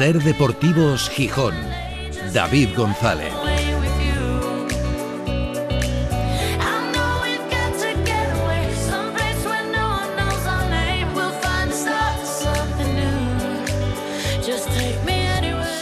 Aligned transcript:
Ser 0.00 0.18
Deportivos 0.22 1.10
Gijón. 1.10 1.54
David 2.32 2.70
González. 2.74 3.34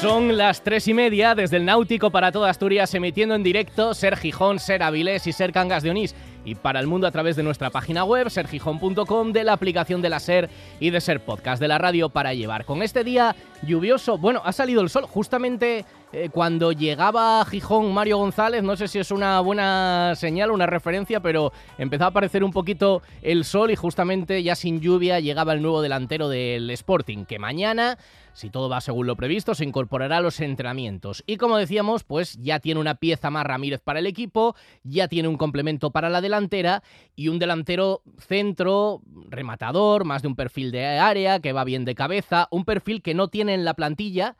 Son 0.00 0.36
las 0.36 0.64
tres 0.64 0.88
y 0.88 0.94
media 0.94 1.36
desde 1.36 1.58
el 1.58 1.64
Náutico 1.64 2.10
para 2.10 2.32
toda 2.32 2.50
Asturias, 2.50 2.92
emitiendo 2.94 3.36
en 3.36 3.44
directo 3.44 3.94
Ser 3.94 4.16
Gijón, 4.16 4.58
Ser 4.58 4.82
Avilés 4.82 5.28
y 5.28 5.32
Ser 5.32 5.52
Cangas 5.52 5.84
de 5.84 5.90
Onís. 5.90 6.16
Y 6.48 6.54
para 6.54 6.80
el 6.80 6.86
mundo 6.86 7.06
a 7.06 7.10
través 7.10 7.36
de 7.36 7.42
nuestra 7.42 7.68
página 7.68 8.04
web, 8.04 8.30
sergijón.com, 8.30 9.32
de 9.32 9.44
la 9.44 9.52
aplicación 9.52 10.00
de 10.00 10.08
la 10.08 10.18
Ser 10.18 10.48
y 10.80 10.88
de 10.88 11.02
Ser 11.02 11.20
Podcast 11.20 11.60
de 11.60 11.68
la 11.68 11.76
radio 11.76 12.08
para 12.08 12.32
llevar. 12.32 12.64
Con 12.64 12.82
este 12.82 13.04
día 13.04 13.36
lluvioso, 13.60 14.16
bueno, 14.16 14.40
ha 14.42 14.52
salido 14.52 14.80
el 14.80 14.88
sol 14.88 15.04
justamente 15.04 15.84
eh, 16.10 16.30
cuando 16.30 16.72
llegaba 16.72 17.42
a 17.42 17.44
Gijón 17.44 17.92
Mario 17.92 18.16
González, 18.16 18.62
no 18.62 18.76
sé 18.76 18.88
si 18.88 18.98
es 18.98 19.10
una 19.10 19.40
buena 19.40 20.14
señal, 20.16 20.50
una 20.50 20.64
referencia, 20.64 21.20
pero 21.20 21.52
empezó 21.76 22.04
a 22.04 22.08
aparecer 22.08 22.42
un 22.42 22.50
poquito 22.50 23.02
el 23.20 23.44
sol 23.44 23.70
y 23.70 23.76
justamente 23.76 24.42
ya 24.42 24.54
sin 24.54 24.80
lluvia 24.80 25.20
llegaba 25.20 25.52
el 25.52 25.60
nuevo 25.60 25.82
delantero 25.82 26.30
del 26.30 26.70
Sporting, 26.70 27.26
que 27.26 27.38
mañana, 27.38 27.98
si 28.32 28.48
todo 28.48 28.70
va 28.70 28.80
según 28.80 29.06
lo 29.06 29.16
previsto, 29.16 29.54
se 29.54 29.64
incorporará 29.64 30.16
a 30.16 30.20
los 30.22 30.40
entrenamientos. 30.40 31.22
Y 31.26 31.36
como 31.36 31.58
decíamos, 31.58 32.04
pues 32.04 32.38
ya 32.40 32.58
tiene 32.58 32.80
una 32.80 32.94
pieza 32.94 33.28
más 33.28 33.44
Ramírez 33.44 33.82
para 33.82 33.98
el 33.98 34.06
equipo, 34.06 34.56
ya 34.84 35.08
tiene 35.08 35.28
un 35.28 35.36
complemento 35.36 35.90
para 35.90 36.08
la 36.08 36.22
delantera 36.22 36.82
y 37.16 37.28
un 37.28 37.38
delantero 37.38 38.00
centro, 38.16 39.02
rematador, 39.28 40.06
más 40.06 40.22
de 40.22 40.28
un 40.28 40.36
perfil 40.36 40.70
de 40.70 40.86
área, 40.86 41.40
que 41.40 41.52
va 41.52 41.64
bien 41.64 41.84
de 41.84 41.94
cabeza, 41.94 42.48
un 42.50 42.64
perfil 42.64 43.02
que 43.02 43.12
no 43.12 43.28
tiene 43.28 43.52
en 43.52 43.66
la 43.66 43.74
plantilla 43.74 44.36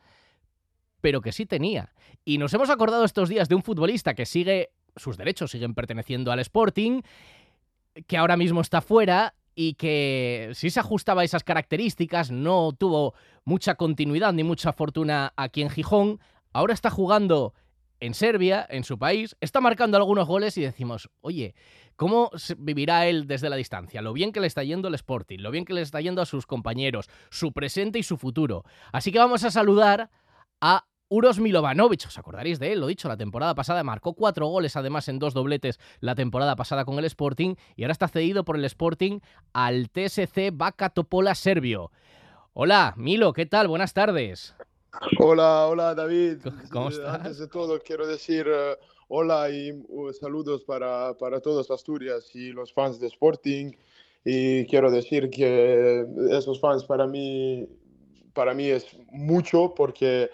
pero 1.01 1.21
que 1.21 1.33
sí 1.33 1.47
tenía. 1.47 1.93
Y 2.25 2.39
nos 2.39 2.53
hemos 2.55 2.71
acordado 2.71 3.05
estos 3.05 3.29
días 3.29 3.49
de 3.49 3.55
un 3.55 3.63
futbolista 3.63 4.15
que 4.15 4.27
sigue, 4.27 4.71
sus 4.97 5.17
derechos 5.17 5.51
siguen 5.51 5.75
perteneciendo 5.75 6.33
al 6.33 6.41
Sporting, 6.41 7.03
que 8.07 8.17
ahora 8.17 8.37
mismo 8.37 8.61
está 8.61 8.81
fuera 8.81 9.35
y 9.55 9.75
que 9.75 10.51
sí 10.55 10.71
se 10.71 10.81
ajustaba 10.81 11.23
a 11.23 11.25
esas 11.25 11.43
características, 11.43 12.31
no 12.31 12.73
tuvo 12.73 13.15
mucha 13.45 13.75
continuidad 13.75 14.33
ni 14.33 14.45
mucha 14.45 14.73
fortuna 14.73 15.33
aquí 15.37 15.63
en 15.63 15.71
Gijón, 15.71 16.21
ahora 16.53 16.75
está 16.75 16.91
jugando 16.91 17.55
en 18.01 18.15
Serbia, 18.15 18.65
en 18.71 18.85
su 18.85 18.99
país, 18.99 19.37
está 19.41 19.61
marcando 19.61 19.97
algunos 19.97 20.29
goles 20.29 20.57
y 20.57 20.63
decimos, 20.63 21.11
oye, 21.21 21.55
¿cómo 21.97 22.31
vivirá 22.59 23.09
él 23.09 23.27
desde 23.27 23.51
la 23.51 23.57
distancia? 23.57 24.03
Lo 24.03 24.13
bien 24.13 24.31
que 24.31 24.41
le 24.41 24.47
está 24.47 24.63
yendo 24.63 24.87
el 24.87 24.95
Sporting, 24.95 25.39
lo 25.41 25.51
bien 25.51 25.65
que 25.65 25.75
le 25.75 25.83
está 25.83 26.01
yendo 26.01 26.23
a 26.23 26.27
sus 26.27 26.47
compañeros, 26.47 27.09
su 27.31 27.53
presente 27.53 27.99
y 27.99 28.05
su 28.05 28.17
futuro. 28.17 28.65
Así 28.93 29.11
que 29.11 29.19
vamos 29.19 29.43
a 29.43 29.51
saludar 29.51 30.11
a 30.61 30.85
Uros 31.11 31.39
Milovanovic, 31.39 32.05
os 32.07 32.19
acordaréis 32.19 32.59
de 32.59 32.73
él, 32.73 32.81
lo 32.81 32.87
dicho, 32.87 33.09
la 33.09 33.17
temporada 33.17 33.55
pasada 33.55 33.83
marcó 33.83 34.13
cuatro 34.13 34.47
goles 34.49 34.77
además 34.77 35.09
en 35.09 35.19
dos 35.19 35.33
dobletes 35.33 35.81
la 36.01 36.15
temporada 36.15 36.55
pasada 36.55 36.85
con 36.85 36.99
el 36.99 37.07
Sporting 37.07 37.55
y 37.77 37.85
ahora 37.85 37.93
está 37.93 38.09
cedido 38.09 38.45
por 38.45 38.57
el 38.57 38.65
Sporting 38.67 39.21
al 39.55 39.89
TSC 39.89 40.51
Baka 40.53 40.91
Topola 40.91 41.35
Serbio. 41.35 41.91
Hola, 42.53 42.93
Milo, 42.99 43.33
¿qué 43.33 43.47
tal? 43.47 43.69
Buenas 43.69 43.95
tardes. 43.95 44.55
Hola, 45.19 45.67
hola 45.69 45.95
David. 45.95 46.41
¿Cómo 46.71 46.91
estás? 46.91 47.15
Antes 47.15 47.39
de 47.39 47.49
todo 47.49 47.81
quiero 47.81 48.07
decir 48.07 48.47
uh, 48.47 48.77
hola 49.09 49.49
y 49.49 49.73
uh, 49.89 50.13
saludos 50.13 50.65
para, 50.65 51.17
para 51.17 51.41
todos 51.41 51.71
Asturias 51.71 52.35
y 52.35 52.53
los 52.53 52.75
fans 52.75 53.01
de 53.01 53.07
Sporting 53.07 53.73
y 54.27 54.67
quiero 54.67 54.91
decir 54.91 55.31
que 55.31 56.05
esos 56.33 56.61
fans 56.61 56.85
para 56.85 57.07
mí, 57.07 57.67
para 58.35 58.53
mí 58.53 58.67
es 58.67 58.95
mucho 59.11 59.73
porque 59.75 60.29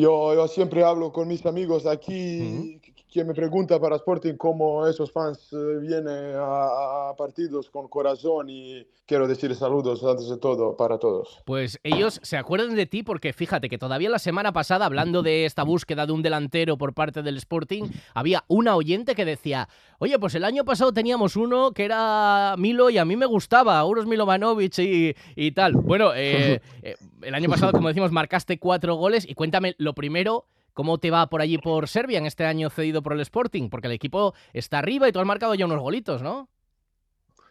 yo, 0.00 0.34
yo 0.34 0.48
siempre 0.48 0.82
hablo 0.82 1.12
con 1.12 1.28
mis 1.28 1.46
amigos 1.46 1.86
aquí 1.86 2.80
que 3.14 3.24
me 3.24 3.32
pregunta 3.32 3.78
para 3.78 3.94
Sporting 3.94 4.34
cómo 4.34 4.88
esos 4.88 5.12
fans 5.12 5.52
eh, 5.52 5.78
vienen 5.80 6.34
a, 6.34 7.10
a, 7.10 7.14
partidos 7.16 7.70
con 7.70 7.86
corazón 7.86 8.50
y 8.50 8.84
quiero 9.06 9.28
decir 9.28 9.54
saludos 9.54 10.02
antes 10.02 10.28
de 10.28 10.36
todo 10.36 10.76
para 10.76 10.98
todos. 10.98 11.40
Pues 11.44 11.78
ellos 11.84 12.18
se 12.24 12.36
acuerdan 12.36 12.74
de 12.74 12.86
ti 12.86 13.04
porque 13.04 13.32
fíjate 13.32 13.68
que 13.68 13.78
todavía 13.78 14.10
la 14.10 14.18
semana 14.18 14.52
pasada, 14.52 14.86
hablando 14.86 15.22
de 15.22 15.44
esta 15.44 15.62
búsqueda 15.62 16.06
de 16.06 16.12
un 16.12 16.22
delantero 16.22 16.76
por 16.76 16.92
parte 16.92 17.22
del 17.22 17.36
Sporting, 17.36 17.84
había 18.14 18.42
una 18.48 18.74
oyente 18.74 19.14
que 19.14 19.24
decía, 19.24 19.68
oye, 20.00 20.18
pues 20.18 20.34
el 20.34 20.44
año 20.44 20.64
pasado 20.64 20.92
teníamos 20.92 21.36
uno 21.36 21.70
que 21.70 21.84
era 21.84 22.56
Milo 22.58 22.90
y 22.90 22.98
a 22.98 23.04
mí 23.04 23.14
me 23.14 23.26
gustaba, 23.26 23.84
Uros 23.84 24.06
Milovanovic 24.06 24.76
y, 24.80 25.14
y 25.36 25.52
tal. 25.52 25.74
Bueno, 25.74 26.10
eh, 26.16 26.60
eh, 26.82 26.96
el 27.22 27.34
año 27.36 27.48
pasado, 27.48 27.70
como 27.70 27.86
decimos, 27.86 28.10
marcaste 28.10 28.58
cuatro 28.58 28.96
goles 28.96 29.24
y 29.24 29.34
cuéntame 29.34 29.76
lo 29.78 29.94
primero 29.94 30.46
¿Cómo 30.74 30.98
te 30.98 31.10
va 31.10 31.28
por 31.28 31.40
allí 31.40 31.56
por 31.58 31.88
Serbia 31.88 32.18
en 32.18 32.26
este 32.26 32.44
año 32.44 32.68
cedido 32.68 33.02
por 33.02 33.12
el 33.12 33.20
Sporting? 33.20 33.70
Porque 33.70 33.86
el 33.86 33.92
equipo 33.92 34.34
está 34.52 34.80
arriba 34.80 35.08
y 35.08 35.12
tú 35.12 35.20
has 35.20 35.26
marcado 35.26 35.54
ya 35.54 35.64
unos 35.64 35.80
golitos, 35.80 36.20
¿no? 36.20 36.48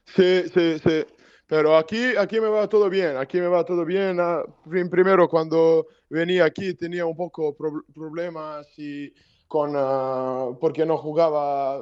Sí, 0.05 0.43
sí, 0.53 0.77
sí. 0.79 1.05
Pero 1.47 1.77
aquí, 1.77 2.15
aquí 2.17 2.39
me 2.39 2.47
va 2.47 2.67
todo 2.67 2.89
bien, 2.89 3.15
aquí 3.15 3.39
me 3.39 3.47
va 3.47 3.63
todo 3.63 3.85
bien. 3.85 4.17
Ah, 4.19 4.43
primero, 4.89 5.29
cuando 5.29 5.87
venía 6.09 6.45
aquí 6.45 6.73
tenía 6.73 7.05
un 7.05 7.15
poco 7.15 7.55
pro 7.55 7.83
problemas 7.93 8.67
y 8.77 9.13
con, 9.47 9.75
uh, 9.75 10.57
porque 10.59 10.85
no 10.85 10.97
jugaba 10.97 11.79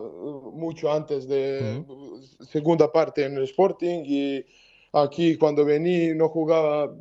mucho 0.54 0.92
antes 0.92 1.28
de 1.28 1.84
uh 1.88 1.92
-huh. 1.92 2.46
segunda 2.46 2.92
parte 2.92 3.26
en 3.26 3.38
el 3.38 3.44
Sporting 3.44 4.04
y 4.06 4.46
aquí 4.92 5.38
cuando 5.38 5.64
vení 5.64 6.14
no 6.14 6.28
jugaba 6.28 6.92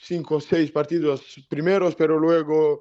cinco 0.00 0.36
o 0.36 0.40
seis 0.40 0.70
partidos 0.70 1.20
primeros, 1.48 1.94
pero 1.94 2.18
luego 2.18 2.80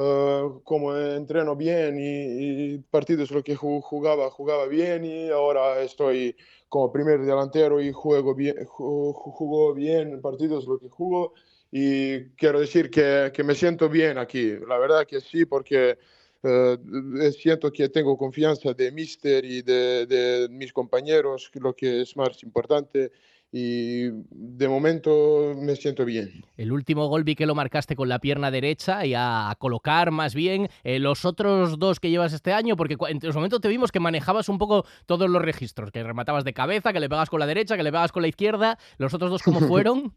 Uh, 0.00 0.62
como 0.62 0.96
entreno 0.96 1.56
bien 1.56 1.98
y, 1.98 2.74
y, 2.74 2.78
partidos 2.78 3.32
lo 3.32 3.42
que 3.42 3.56
jugaba, 3.56 4.30
jugaba 4.30 4.66
bien 4.66 5.04
y 5.04 5.28
ahora 5.28 5.80
estoy 5.82 6.36
como 6.68 6.92
primer 6.92 7.20
delantero 7.22 7.80
y 7.80 7.90
juego 7.90 8.32
bien, 8.32 8.64
jugó 8.64 9.74
bien 9.74 10.20
partidos 10.20 10.68
lo 10.68 10.78
que 10.78 10.88
jugo 10.88 11.34
y 11.72 12.26
quiero 12.36 12.60
decir 12.60 12.90
que, 12.90 13.32
que, 13.34 13.42
me 13.42 13.56
siento 13.56 13.88
bien 13.88 14.18
aquí, 14.18 14.52
la 14.68 14.78
verdad 14.78 15.04
que 15.04 15.20
sí, 15.20 15.46
porque 15.46 15.98
uh, 16.44 17.32
siento 17.32 17.72
que 17.72 17.88
tengo 17.88 18.16
confianza 18.16 18.72
de 18.74 18.92
Mister 18.92 19.44
y 19.44 19.62
de, 19.62 20.06
de 20.06 20.48
mis 20.48 20.72
compañeros, 20.72 21.50
lo 21.54 21.74
que 21.74 22.02
es 22.02 22.16
más 22.16 22.40
importante 22.44 23.10
y 23.50 24.08
de 24.30 24.68
momento 24.68 25.54
me 25.56 25.74
siento 25.76 26.04
bien. 26.04 26.44
El 26.56 26.70
último 26.70 27.06
gol 27.06 27.24
vi 27.24 27.34
que 27.34 27.46
lo 27.46 27.54
marcaste 27.54 27.96
con 27.96 28.08
la 28.08 28.18
pierna 28.18 28.50
derecha 28.50 29.06
y 29.06 29.14
a, 29.16 29.54
colocar 29.58 30.10
más 30.10 30.34
bien 30.34 30.68
eh, 30.84 30.98
los 30.98 31.24
otros 31.24 31.78
dos 31.78 31.98
que 31.98 32.10
llevas 32.10 32.32
este 32.32 32.52
año, 32.52 32.76
porque 32.76 32.96
en 33.08 33.20
los 33.22 33.34
momentos 33.34 33.60
te 33.60 33.68
vimos 33.68 33.90
que 33.90 34.00
manejabas 34.00 34.48
un 34.48 34.58
poco 34.58 34.84
todos 35.06 35.30
los 35.30 35.40
registros, 35.40 35.90
que 35.90 36.02
rematabas 36.02 36.44
de 36.44 36.52
cabeza, 36.52 36.92
que 36.92 37.00
le 37.00 37.08
pegas 37.08 37.30
con 37.30 37.40
la 37.40 37.46
derecha, 37.46 37.76
que 37.76 37.82
le 37.82 37.92
pegas 37.92 38.12
con 38.12 38.22
la 38.22 38.28
izquierda. 38.28 38.78
¿Los 38.98 39.14
otros 39.14 39.30
dos 39.30 39.42
cómo 39.42 39.60
fueron? 39.68 40.14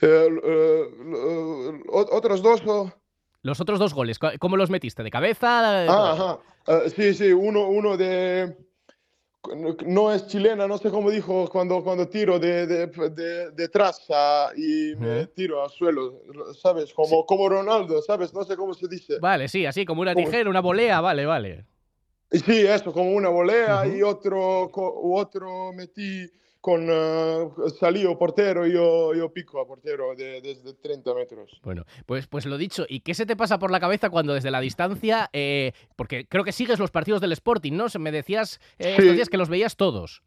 eh, 0.00 0.28
uh, 0.28 1.82
otros 1.92 2.42
dos... 2.42 2.62
Oh. 2.66 2.92
Los 3.42 3.60
otros 3.60 3.78
dos 3.78 3.92
goles, 3.92 4.18
¿cómo 4.40 4.56
los 4.56 4.70
metiste? 4.70 5.02
¿De 5.02 5.10
cabeza? 5.10 5.84
Ah, 5.86 6.12
ajá. 6.12 6.38
Uh, 6.66 6.88
sí, 6.88 7.12
sí, 7.12 7.30
uno, 7.30 7.68
uno 7.68 7.98
de 7.98 8.56
no 9.86 10.12
es 10.12 10.26
chilena, 10.26 10.66
no 10.66 10.78
sé 10.78 10.90
cómo 10.90 11.10
dijo 11.10 11.48
cuando, 11.50 11.82
cuando 11.82 12.08
tiro 12.08 12.38
de, 12.38 12.66
de, 12.66 12.86
de, 12.86 13.50
de 13.50 13.68
traza 13.68 14.50
y 14.56 14.94
me 14.96 15.26
tiro 15.26 15.62
al 15.62 15.70
suelo, 15.70 16.22
¿sabes? 16.60 16.92
Como, 16.92 17.08
sí. 17.20 17.24
como 17.26 17.48
Ronaldo, 17.48 18.00
¿sabes? 18.02 18.32
No 18.32 18.44
sé 18.44 18.56
cómo 18.56 18.74
se 18.74 18.88
dice. 18.88 19.18
Vale, 19.20 19.48
sí, 19.48 19.66
así 19.66 19.84
como 19.84 20.02
una 20.02 20.14
tijera, 20.14 20.48
una 20.48 20.60
volea, 20.60 21.00
vale, 21.00 21.26
vale. 21.26 21.64
Sí, 22.30 22.66
eso, 22.66 22.92
como 22.92 23.12
una 23.12 23.28
volea 23.28 23.82
uh 23.82 23.86
-huh. 23.86 23.98
y 23.98 24.02
otro, 24.02 24.70
otro 24.72 25.72
metí 25.72 26.28
con 26.64 26.88
uh, 26.88 27.68
salió 27.78 28.16
portero, 28.16 28.66
yo, 28.66 29.12
yo 29.12 29.30
pico 29.30 29.60
a 29.60 29.66
portero 29.66 30.14
de, 30.16 30.40
desde 30.40 30.72
30 30.72 31.14
metros. 31.14 31.60
Bueno, 31.62 31.84
pues, 32.06 32.26
pues 32.26 32.46
lo 32.46 32.56
dicho, 32.56 32.86
¿y 32.88 33.00
qué 33.00 33.12
se 33.12 33.26
te 33.26 33.36
pasa 33.36 33.58
por 33.58 33.70
la 33.70 33.80
cabeza 33.80 34.08
cuando 34.08 34.32
desde 34.32 34.50
la 34.50 34.60
distancia, 34.60 35.28
eh, 35.34 35.72
porque 35.94 36.26
creo 36.26 36.42
que 36.42 36.52
sigues 36.52 36.78
los 36.78 36.90
partidos 36.90 37.20
del 37.20 37.32
Sporting, 37.32 37.72
¿no? 37.72 37.84
Me 37.98 38.10
decías 38.10 38.60
eh, 38.78 38.84
sí. 38.84 38.90
estos 38.92 39.14
días 39.14 39.28
que 39.28 39.36
los 39.36 39.50
veías 39.50 39.76
todos. 39.76 40.22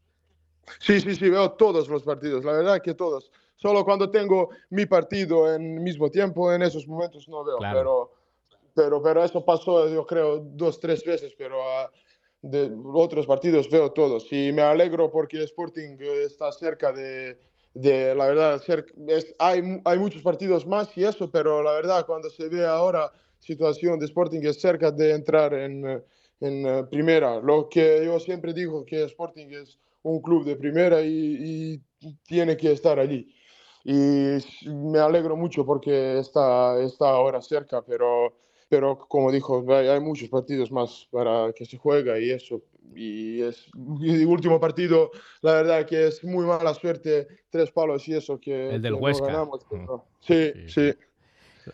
Sí, 0.79 1.01
sí, 1.01 1.15
sí, 1.15 1.27
veo 1.27 1.53
todos 1.53 1.89
los 1.89 2.03
partidos, 2.03 2.45
la 2.45 2.51
verdad 2.51 2.83
que 2.83 2.94
todos. 2.94 3.31
Solo 3.56 3.83
cuando 3.83 4.12
tengo 4.12 4.50
mi 4.69 4.85
partido 4.85 5.51
en 5.51 5.83
mismo 5.83 6.12
tiempo, 6.12 6.53
en 6.53 6.62
esos 6.62 6.88
momentos 6.88 7.27
no 7.27 7.44
veo, 7.44 7.57
claro. 7.57 7.79
pero, 7.79 8.12
pero, 8.75 9.01
pero 9.01 9.23
eso 9.23 9.44
pasó, 9.44 9.89
yo 9.89 10.06
creo, 10.06 10.38
dos, 10.38 10.79
tres 10.79 11.03
veces, 11.03 11.33
pero... 11.35 11.57
Uh, 11.57 11.89
de 12.49 12.71
otros 12.94 13.25
partidos 13.25 13.69
veo 13.69 13.91
todos 13.91 14.27
y 14.31 14.51
me 14.51 14.61
alegro 14.61 15.11
porque 15.11 15.44
Sporting 15.44 15.97
está 16.25 16.51
cerca 16.51 16.91
de, 16.91 17.38
de 17.73 18.15
la 18.15 18.27
verdad, 18.27 18.61
cerca, 18.61 18.94
es, 19.07 19.35
hay, 19.39 19.61
hay 19.83 19.99
muchos 19.99 20.21
partidos 20.21 20.65
más 20.65 20.95
y 20.97 21.03
eso, 21.03 21.29
pero 21.29 21.61
la 21.61 21.73
verdad 21.73 22.05
cuando 22.05 22.29
se 22.29 22.47
ve 22.49 22.65
ahora 22.65 23.11
situación 23.39 23.99
de 23.99 24.05
Sporting 24.05 24.41
es 24.44 24.59
cerca 24.59 24.91
de 24.91 25.11
entrar 25.11 25.53
en, 25.53 26.03
en 26.39 26.65
uh, 26.65 26.89
primera. 26.89 27.39
Lo 27.39 27.69
que 27.69 28.03
yo 28.05 28.19
siempre 28.19 28.53
digo 28.53 28.85
que 28.85 29.03
Sporting 29.03 29.47
es 29.51 29.77
un 30.03 30.21
club 30.21 30.45
de 30.45 30.55
primera 30.55 31.01
y, 31.01 31.81
y 32.01 32.13
tiene 32.25 32.55
que 32.55 32.71
estar 32.71 33.00
allí. 33.00 33.27
y 33.83 34.38
me 34.65 35.00
alegro 35.00 35.38
mucho 35.38 35.65
porque 35.65 36.19
está, 36.19 36.77
está 36.81 37.09
ahora 37.09 37.41
cerca, 37.41 37.81
pero, 37.81 38.33
pero 38.69 38.97
como 39.07 39.31
dijo, 39.31 39.65
hay 39.69 39.99
muchos 39.99 40.29
partidos 40.29 40.71
más 40.71 41.07
para 41.11 41.51
que 41.53 41.65
se 41.65 41.77
juega 41.77 42.19
y 42.19 42.31
eso. 42.31 42.61
Y 42.95 43.41
es 43.41 43.67
el 44.01 44.25
último 44.25 44.59
partido, 44.59 45.11
la 45.41 45.53
verdad 45.53 45.85
que 45.85 46.07
es 46.07 46.23
muy 46.23 46.45
mala 46.45 46.73
suerte, 46.73 47.27
tres 47.49 47.71
palos 47.71 48.07
y 48.07 48.15
eso 48.15 48.39
que, 48.39 48.75
el 48.75 48.81
del 48.81 48.95
Huesca. 48.95 49.47
sí, 50.21 50.51
sí. 50.67 50.93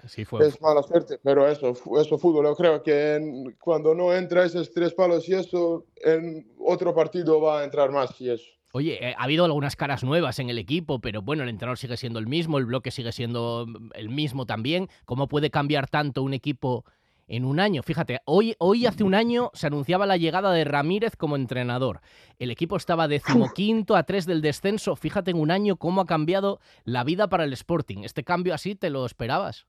sí. 0.08 0.26
fue. 0.26 0.48
Es 0.48 0.60
mala 0.62 0.84
suerte, 0.84 1.20
pero 1.24 1.48
eso, 1.48 1.74
eso 2.00 2.18
fútbol. 2.18 2.46
Yo 2.46 2.56
creo 2.56 2.84
que 2.84 3.54
cuando 3.60 3.96
no 3.96 4.14
entra 4.14 4.46
esos 4.46 4.72
tres 4.72 4.94
palos 4.94 5.28
y 5.30 5.36
eso, 5.36 5.86
en 5.98 6.52
otro 6.60 6.94
partido 6.94 7.40
va 7.40 7.62
a 7.62 7.64
entrar 7.64 7.92
más 7.92 8.20
y 8.20 8.32
eso. 8.32 8.50
Oye, 8.76 8.98
eh, 9.08 9.16
ha 9.16 9.26
habido 9.26 9.46
algunas 9.46 9.76
caras 9.76 10.04
nuevas 10.04 10.40
en 10.40 10.50
el 10.50 10.58
equipo, 10.58 11.00
pero 11.00 11.22
bueno, 11.22 11.44
el 11.44 11.50
entrenador 11.50 11.78
sigue 11.78 11.96
siendo 11.96 12.18
el 12.18 12.26
mismo, 12.26 12.58
el 12.58 12.66
bloque 12.66 12.90
sigue 12.90 13.12
siendo 13.12 13.68
mm, 13.68 13.92
el 13.94 14.10
mismo 14.10 14.48
también. 14.48 14.90
¿Cómo 15.06 15.28
puede 15.28 15.52
cambiar 15.52 15.88
tanto 15.88 16.24
un 16.24 16.34
equipo 16.34 16.84
en 17.28 17.46
un 17.46 17.60
año? 17.60 17.84
Fíjate, 17.84 18.22
hoy, 18.26 18.56
hoy 18.58 18.88
hace 18.88 19.04
un 19.04 19.14
año 19.14 19.52
se 19.54 19.68
anunciaba 19.68 20.08
la 20.08 20.18
llegada 20.18 20.52
de 20.52 20.64
Ramírez 20.64 21.16
como 21.16 21.36
entrenador. 21.36 22.02
El 22.40 22.50
equipo 22.50 22.76
estaba 22.76 23.08
decimoquinto 23.08 23.96
a 23.96 24.06
tres 24.06 24.26
del 24.26 24.42
descenso. 24.42 24.96
Fíjate 24.96 25.30
en 25.30 25.40
un 25.40 25.52
año 25.52 25.76
cómo 25.76 26.02
ha 26.02 26.08
cambiado 26.08 26.60
la 26.84 27.04
vida 27.04 27.30
para 27.30 27.44
el 27.44 27.54
Sporting. 27.54 28.00
¿Este 28.04 28.24
cambio 28.24 28.56
así 28.56 28.74
te 28.74 28.90
lo 28.90 29.06
esperabas? 29.06 29.68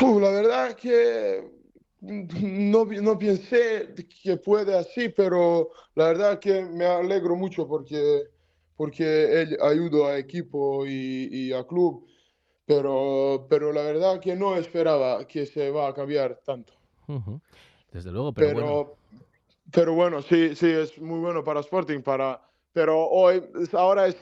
la 0.00 0.30
verdad 0.30 0.74
que 0.74 1.59
no, 2.00 2.84
no 2.84 3.18
pensé 3.18 3.94
que 4.22 4.36
puede 4.36 4.76
así, 4.76 5.08
pero 5.10 5.70
la 5.94 6.08
verdad 6.08 6.38
que 6.38 6.62
me 6.64 6.86
alegro 6.86 7.36
mucho 7.36 7.66
porque, 7.68 8.24
porque 8.76 9.42
él 9.42 9.58
ayuda 9.60 10.08
a 10.08 10.18
equipo 10.18 10.86
y, 10.86 11.28
y 11.30 11.52
a 11.52 11.64
club, 11.66 12.06
pero, 12.64 13.46
pero 13.48 13.72
la 13.72 13.82
verdad 13.82 14.20
que 14.20 14.34
no 14.34 14.56
esperaba 14.56 15.26
que 15.26 15.44
se 15.44 15.70
va 15.70 15.88
a 15.88 15.94
cambiar 15.94 16.40
tanto. 16.44 16.72
Desde 17.92 18.12
luego, 18.12 18.32
pero, 18.32 18.54
bueno. 18.54 18.92
Pero 19.72 19.94
bueno, 19.94 20.22
sí, 20.22 20.54
sí, 20.56 20.66
es 20.66 20.98
muy 21.00 21.20
bueno 21.20 21.44
para 21.44 21.60
Sporting, 21.60 22.00
para, 22.00 22.40
pero 22.72 23.06
hoy, 23.08 23.42
ahora 23.72 24.08
es, 24.08 24.16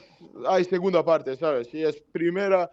hay 0.47 0.63
segunda 0.63 1.03
parte, 1.03 1.35
¿sabes? 1.37 1.67
Si 1.69 1.83
es 1.83 2.01
primera 2.11 2.71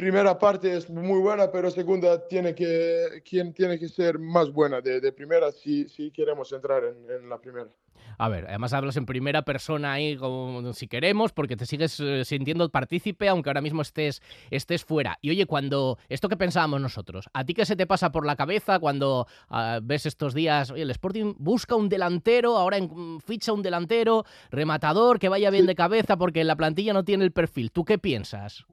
primera 0.00 0.38
parte 0.38 0.74
es 0.74 0.88
muy 0.88 1.20
buena, 1.20 1.52
pero 1.52 1.70
segunda 1.70 2.26
tiene 2.26 2.54
que, 2.54 3.22
tiene 3.54 3.78
que 3.78 3.86
ser 3.86 4.18
más 4.18 4.50
buena 4.50 4.80
de, 4.80 5.12
primera 5.12 5.52
si, 5.52 5.90
si, 5.90 6.10
queremos 6.10 6.50
entrar 6.52 6.82
en, 6.84 7.28
la 7.28 7.38
primera. 7.38 7.68
A 8.16 8.30
ver, 8.30 8.46
además 8.48 8.72
hablas 8.72 8.96
en 8.96 9.04
primera 9.04 9.42
persona 9.42 9.92
ahí 9.92 10.16
como 10.16 10.72
si 10.72 10.88
queremos, 10.88 11.32
porque 11.32 11.54
te 11.54 11.66
sigues 11.66 12.00
eh, 12.00 12.24
sintiendo 12.24 12.66
partícipe, 12.70 13.28
aunque 13.28 13.50
ahora 13.50 13.60
mismo 13.60 13.82
estés, 13.82 14.22
estés 14.50 14.86
fuera. 14.86 15.18
Y 15.20 15.30
oye, 15.30 15.44
cuando 15.44 15.98
esto 16.08 16.30
que 16.30 16.36
pensábamos 16.38 16.80
nosotros, 16.80 17.28
¿a 17.34 17.44
ti 17.44 17.52
qué 17.52 17.66
se 17.66 17.76
te 17.76 17.86
pasa 17.86 18.10
por 18.10 18.24
la 18.24 18.36
cabeza 18.36 18.78
cuando 18.78 19.26
ah, 19.50 19.80
ves 19.82 20.06
estos 20.06 20.32
días, 20.32 20.70
oye, 20.70 20.82
el 20.82 20.90
Sporting 20.90 21.34
busca 21.36 21.74
un 21.74 21.90
delantero, 21.90 22.56
ahora 22.56 22.78
en, 22.78 23.20
ficha 23.20 23.52
un 23.52 23.60
delantero, 23.60 24.24
rematador, 24.50 25.18
que 25.18 25.28
vaya 25.28 25.50
bien 25.50 25.66
de 25.66 25.74
cabeza, 25.74 26.16
porque 26.16 26.42
la 26.42 26.56
plantilla 26.56 26.94
no 26.94 27.04
tiene 27.04 27.24
el 27.24 27.32
perfil? 27.32 27.70
¿Tú 27.70 27.84
qué 27.84 27.98
piensas? 27.98 28.64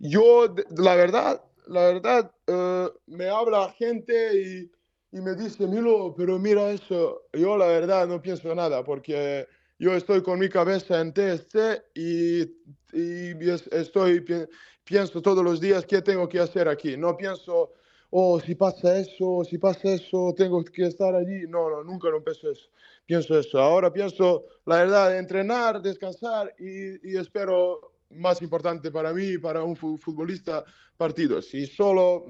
Yo, 0.00 0.54
la 0.78 0.96
verdad, 0.96 1.44
la 1.66 1.82
verdad, 1.82 2.32
eh, 2.46 2.88
me 3.06 3.28
habla 3.28 3.70
gente 3.72 4.34
y, 4.34 4.72
y, 5.12 5.20
me 5.20 5.34
dice, 5.34 5.66
Milo, 5.66 6.14
pero 6.16 6.38
mira 6.38 6.70
eso. 6.70 7.26
Yo, 7.34 7.54
la 7.58 7.66
verdad, 7.66 8.08
no 8.08 8.22
pienso 8.22 8.54
nada 8.54 8.82
porque 8.82 9.46
yo 9.78 9.92
estoy 9.92 10.22
con 10.22 10.38
mi 10.38 10.48
cabeza 10.48 11.02
en 11.02 11.12
TSC 11.12 11.84
y, 11.94 12.42
y 12.94 13.50
estoy, 13.72 14.24
pienso 14.84 15.20
todos 15.20 15.44
los 15.44 15.60
días 15.60 15.84
qué 15.84 16.00
tengo 16.00 16.26
que 16.30 16.40
hacer 16.40 16.66
aquí. 16.66 16.96
No 16.96 17.14
pienso, 17.14 17.74
oh, 18.08 18.40
si 18.40 18.54
pasa 18.54 18.98
eso, 18.98 19.44
si 19.44 19.58
pasa 19.58 19.92
eso, 19.92 20.32
tengo 20.34 20.64
que 20.64 20.86
estar 20.86 21.14
allí. 21.14 21.42
No, 21.46 21.68
no, 21.68 21.84
nunca 21.84 22.08
no 22.08 22.24
pienso 22.24 22.50
eso. 22.50 22.70
Pienso 23.04 23.38
eso. 23.38 23.60
Ahora 23.60 23.92
pienso, 23.92 24.46
la 24.64 24.76
verdad, 24.76 25.18
entrenar, 25.18 25.82
descansar 25.82 26.54
y, 26.58 27.12
y 27.12 27.18
espero 27.18 27.99
más 28.10 28.42
importante 28.42 28.90
para 28.90 29.12
mí, 29.12 29.38
para 29.38 29.62
un 29.62 29.76
futbolista, 29.76 30.64
partidos. 30.96 31.54
Y 31.54 31.66
solo, 31.66 32.26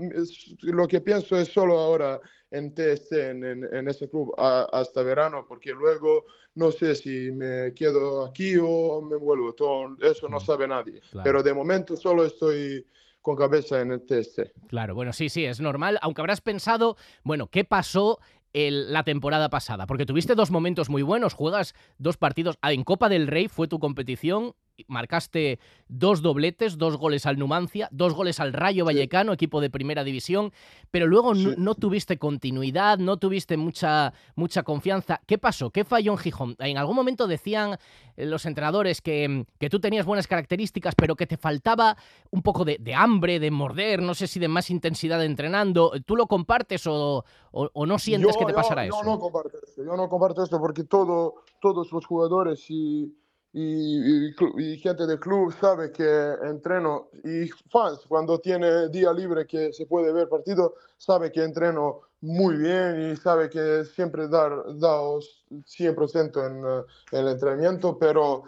lo 0.63 0.87
que 0.87 1.01
pienso 1.01 1.37
es 1.37 1.49
solo 1.49 1.79
ahora 1.79 2.21
en 2.51 2.75
TSC, 2.75 3.13
en, 3.13 3.89
ese 3.89 4.09
club, 4.09 4.35
hasta 4.39 5.03
verano, 5.03 5.45
porque 5.49 5.73
luego 5.73 6.25
no 6.55 6.71
sé 6.71 6.95
si 6.95 7.31
me 7.31 7.73
quedo 7.75 8.25
aquí 8.25 8.57
o 8.61 9.01
me 9.03 9.17
vuelvo. 9.17 9.53
Todo, 9.55 9.97
eso 10.01 10.29
no 10.29 10.41
sabe 10.41 10.69
nadie. 10.69 11.01
Pero 11.25 11.43
de 11.43 11.55
momento 11.55 11.97
solo 11.97 12.25
estoy 12.25 12.87
con 13.21 13.37
cabeza 13.37 13.81
en 13.81 13.93
el 13.93 14.07
TSC. 14.07 14.53
Claro, 14.69 14.95
bueno, 14.95 15.13
sí, 15.13 15.29
sí, 15.29 15.45
es 15.45 15.61
normal, 15.61 15.99
aunque 16.03 16.23
habrás 16.23 16.41
pensado, 16.41 16.97
bueno, 17.23 17.49
¿qué 17.49 17.65
pasó 17.65 18.19
la 18.53 19.05
temporada 19.05 19.49
pasada? 19.51 19.87
Porque 19.87 20.07
tuviste 20.07 20.35
dos 20.35 20.51
momentos 20.51 20.89
muy 20.89 21.03
buenos, 21.03 21.35
juegas 21.35 21.75
dos 21.99 22.17
partidos, 22.17 22.57
ah, 22.63 22.73
en 22.73 22.83
Copa 22.83 23.09
del 23.09 23.27
Rey 23.27 23.49
fue 23.49 23.69
tu 23.69 23.79
competición 23.79 24.55
marcaste 24.89 25.59
dos 25.89 26.23
dobletes, 26.23 26.79
dos 26.79 26.97
goles 26.97 27.27
al 27.27 27.39
Numancia, 27.39 27.89
dos 27.91 28.15
goles 28.15 28.41
al 28.41 28.53
Rayo 28.53 28.85
Vallecano, 28.85 29.33
equipo 29.33 29.61
de 29.61 29.71
primera 29.71 30.05
división, 30.05 30.53
pero 30.91 31.07
luego 31.07 31.35
no, 31.35 31.75
tuviste 31.75 32.19
continuidad, 32.19 32.99
no 32.99 33.17
tuviste 33.17 33.57
mucha, 33.57 34.13
mucha 34.35 34.63
confianza. 34.63 35.21
¿Qué 35.27 35.39
pasó? 35.39 35.71
¿Qué 35.71 35.85
falló 35.85 36.13
en 36.13 36.19
Gijón? 36.19 36.57
En 36.59 36.79
algún 36.79 36.97
momento 36.97 37.27
decían 37.27 37.77
eh, 38.17 38.27
los 38.27 38.47
entrenadores 38.47 39.01
que, 39.01 39.45
que 39.59 39.71
tú 39.71 39.81
tenías 39.81 40.07
buenas 40.07 40.27
características, 40.27 40.95
pero 40.95 41.17
que 41.17 41.27
te 41.27 41.37
faltaba 41.37 41.97
un 42.31 42.43
poco 42.43 42.65
de, 42.65 42.79
hambre, 42.95 43.41
de 43.41 43.51
morder, 43.51 44.03
no 44.03 44.15
sé 44.15 44.27
si 44.27 44.39
de 44.41 44.49
más 44.49 44.71
intensidad 44.71 45.25
entrenando. 45.25 45.93
¿Tú 46.05 46.17
lo 46.17 46.27
compartes 46.27 46.87
o, 46.87 47.25
o, 47.53 47.87
no 47.87 47.99
sientes 47.99 48.37
que 48.37 48.45
te 48.45 48.53
pasará 48.53 48.87
eso? 48.87 48.97
Yo 49.03 49.11
no 49.11 49.19
comparto 49.19 49.59
esto, 49.65 49.85
yo 49.85 49.97
no 49.97 50.09
comparto 50.09 50.45
esto 50.45 50.59
porque 50.59 50.85
todo, 50.85 51.35
todos 51.61 51.93
los 51.93 52.07
jugadores 52.07 52.65
y 52.71 53.15
y, 53.53 54.33
gente 54.79 55.07
del 55.07 55.19
club 55.19 55.53
sabe 55.61 55.91
que 55.91 56.35
entreno 56.45 57.09
y 57.25 57.49
fans 57.69 58.01
cuando 58.09 58.39
tiene 58.39 58.89
día 58.89 59.13
libre 59.13 59.45
que 59.45 59.73
se 59.73 59.87
puede 59.87 60.13
ver 60.13 60.29
partido 60.29 60.75
sabe 60.97 61.33
que 61.33 61.43
entreno 61.43 62.03
muy 62.21 62.57
bien 62.57 63.11
y 63.11 63.17
sabe 63.17 63.51
que 63.51 63.85
siempre 63.85 64.29
dar 64.29 64.79
daos 64.79 65.45
100% 65.51 66.47
en, 66.47 66.59
en, 66.59 67.19
el 67.19 67.29
entrenamiento 67.33 67.99
pero 67.99 68.45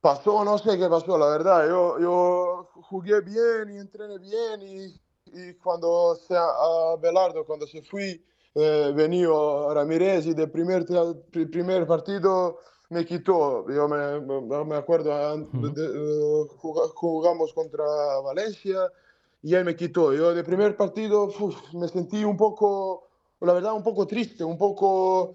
pasó 0.00 0.42
no 0.42 0.56
sé 0.56 0.78
qué 0.78 0.88
pasó 0.88 1.18
la 1.18 1.26
verdad 1.26 1.68
yo, 1.68 1.98
yo 2.00 2.70
jugué 2.88 3.20
bien 3.20 3.74
y 3.74 3.78
entrené 3.78 4.16
bien 4.18 4.62
y, 4.62 5.00
y 5.26 5.54
cuando 5.54 6.14
se 6.16 6.34
a 6.34 6.96
Belardo 6.98 7.44
cuando 7.44 7.66
se 7.66 7.82
fui 7.82 8.24
eh, 8.54 8.92
venido 8.96 9.72
Ramírez 9.74 10.26
y 10.26 10.32
de 10.32 10.48
primer 10.48 10.86
primer 11.30 11.86
partido 11.86 12.58
me 12.90 13.06
quitó. 13.06 13.66
Yo 13.70 13.88
me, 13.88 14.20
me 14.64 14.76
acuerdo, 14.76 15.10
eh, 15.34 16.46
jugamos 16.94 17.54
contra 17.54 17.84
Valencia 18.22 18.92
y 19.42 19.54
él 19.54 19.64
me 19.64 19.76
quitó. 19.76 20.12
Yo 20.12 20.34
de 20.34 20.44
primer 20.44 20.76
partido 20.76 21.30
me 21.72 21.88
sentí 21.88 22.24
un 22.24 22.36
poco, 22.36 23.08
la 23.40 23.54
verdad, 23.54 23.74
un 23.74 23.82
poco 23.82 24.06
triste, 24.06 24.44
un 24.44 24.58
poco 24.58 25.34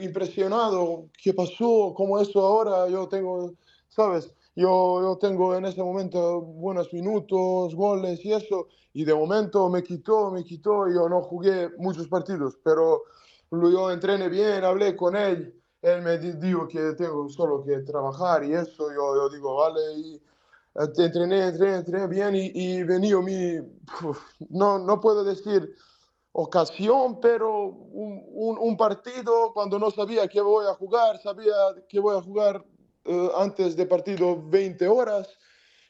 impresionado. 0.00 1.06
¿Qué 1.22 1.32
pasó? 1.32 1.94
¿Cómo 1.96 2.20
eso 2.20 2.44
ahora? 2.44 2.88
Yo 2.88 3.08
tengo, 3.08 3.52
¿sabes? 3.88 4.34
Yo, 4.56 5.00
yo 5.00 5.18
tengo 5.20 5.54
en 5.54 5.66
ese 5.66 5.82
momento 5.82 6.40
buenos 6.40 6.92
minutos, 6.92 7.76
goles 7.76 8.24
y 8.24 8.32
eso. 8.32 8.66
Y 8.92 9.04
de 9.04 9.14
momento 9.14 9.68
me 9.68 9.84
quitó, 9.84 10.32
me 10.32 10.42
quitó. 10.42 10.88
Y 10.88 10.94
yo 10.94 11.08
no 11.08 11.22
jugué 11.22 11.70
muchos 11.78 12.08
partidos, 12.08 12.58
pero 12.64 13.04
yo 13.52 13.92
entrené 13.92 14.28
bien, 14.28 14.64
hablé 14.64 14.96
con 14.96 15.14
él 15.14 15.57
él 15.82 16.02
me 16.02 16.18
dijo 16.18 16.66
que 16.66 16.92
tengo 16.94 17.28
solo 17.28 17.62
que 17.62 17.78
trabajar 17.80 18.44
y 18.44 18.54
eso, 18.54 18.90
yo, 18.92 19.16
yo 19.16 19.28
digo, 19.28 19.56
vale, 19.56 19.80
y 19.96 20.14
eh, 20.14 20.92
entrené, 20.96 21.48
entrené, 21.48 21.76
entrené 21.76 22.06
bien 22.06 22.34
y, 22.34 22.50
y 22.54 22.82
venido 22.82 23.22
mi, 23.22 23.58
no, 24.50 24.78
no 24.78 25.00
puedo 25.00 25.24
decir 25.24 25.74
ocasión, 26.32 27.20
pero 27.20 27.64
un, 27.66 28.22
un, 28.28 28.58
un, 28.58 28.76
partido 28.76 29.52
cuando 29.54 29.78
no 29.78 29.90
sabía 29.90 30.28
que 30.28 30.40
voy 30.40 30.66
a 30.66 30.74
jugar, 30.74 31.20
sabía 31.20 31.54
que 31.88 31.98
voy 31.98 32.16
a 32.16 32.22
jugar 32.22 32.64
uh, 33.06 33.30
antes 33.36 33.74
de 33.76 33.86
partido 33.86 34.40
20 34.48 34.86
horas 34.86 35.28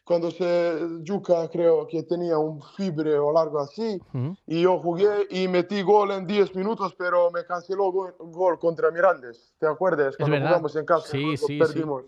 cuando 0.08 0.30
se 0.30 0.88
Yuca 1.02 1.50
creo 1.50 1.86
que 1.86 2.02
tenía 2.02 2.38
un 2.38 2.62
fibre 2.62 3.18
o 3.18 3.38
algo 3.38 3.60
así 3.60 4.00
y 4.46 4.62
yo 4.62 4.78
jugué 4.80 5.26
y 5.28 5.46
metí 5.48 5.82
gol 5.82 6.12
en 6.12 6.26
10 6.26 6.56
minutos 6.56 6.94
pero 6.96 7.30
me 7.30 7.44
canceló 7.44 7.92
gol, 7.92 8.14
gol 8.18 8.58
contra 8.58 8.90
Mirandes 8.90 9.52
¿te 9.58 9.66
acuerdas? 9.66 10.16
cuando 10.16 10.38
jugamos 10.38 10.74
en 10.76 10.86
casa 10.86 11.08
sí, 11.08 11.36
sí, 11.36 11.58
perdimos. 11.58 12.04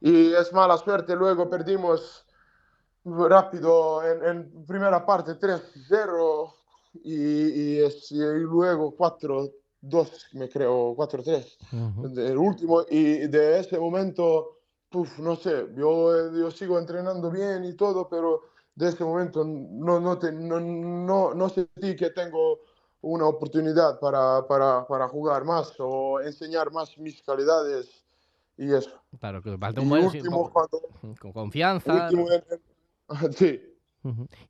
Y 0.00 0.32
es 0.32 0.52
mala 0.52 0.76
suerte 0.76 1.14
luego 1.14 1.48
perdimos 1.48 2.26
rápido 3.04 4.02
en, 4.02 4.24
en 4.24 4.66
primera 4.66 5.06
parte 5.06 5.38
3-0 5.38 6.52
y, 7.04 7.14
y, 7.14 7.80
y, 7.80 8.18
luego 8.40 8.96
4-2 8.96 9.52
me 10.32 10.48
creo 10.48 10.96
4-3 10.96 12.26
el 12.28 12.36
último 12.36 12.82
y 12.90 13.28
de 13.28 13.60
ese 13.60 13.78
momento 13.78 14.54
no 15.18 15.36
sé, 15.36 15.68
yo, 15.76 16.32
yo 16.32 16.50
sigo 16.50 16.78
entrenando 16.78 17.30
bien 17.30 17.64
y 17.64 17.74
todo, 17.74 18.08
pero 18.08 18.42
de 18.74 18.88
este 18.88 19.04
momento 19.04 19.44
no, 19.44 20.00
no, 20.00 20.18
te, 20.18 20.32
no, 20.32 20.60
no, 20.60 21.34
no 21.34 21.48
sentí 21.48 21.96
que 21.96 22.10
tengo 22.10 22.60
una 23.00 23.26
oportunidad 23.26 23.98
para, 24.00 24.46
para, 24.46 24.86
para, 24.86 25.08
jugar 25.08 25.44
más 25.44 25.74
o 25.78 26.20
enseñar 26.20 26.72
más 26.72 26.96
mis 26.98 27.22
calidades 27.22 28.04
y 28.56 28.72
eso. 28.72 28.90
Claro, 29.20 29.42
que 29.42 29.56
falta 29.58 29.80
un 29.80 29.88
buen 29.88 30.08
con 31.20 31.32
confianza. 31.32 32.08
sí, 33.36 33.73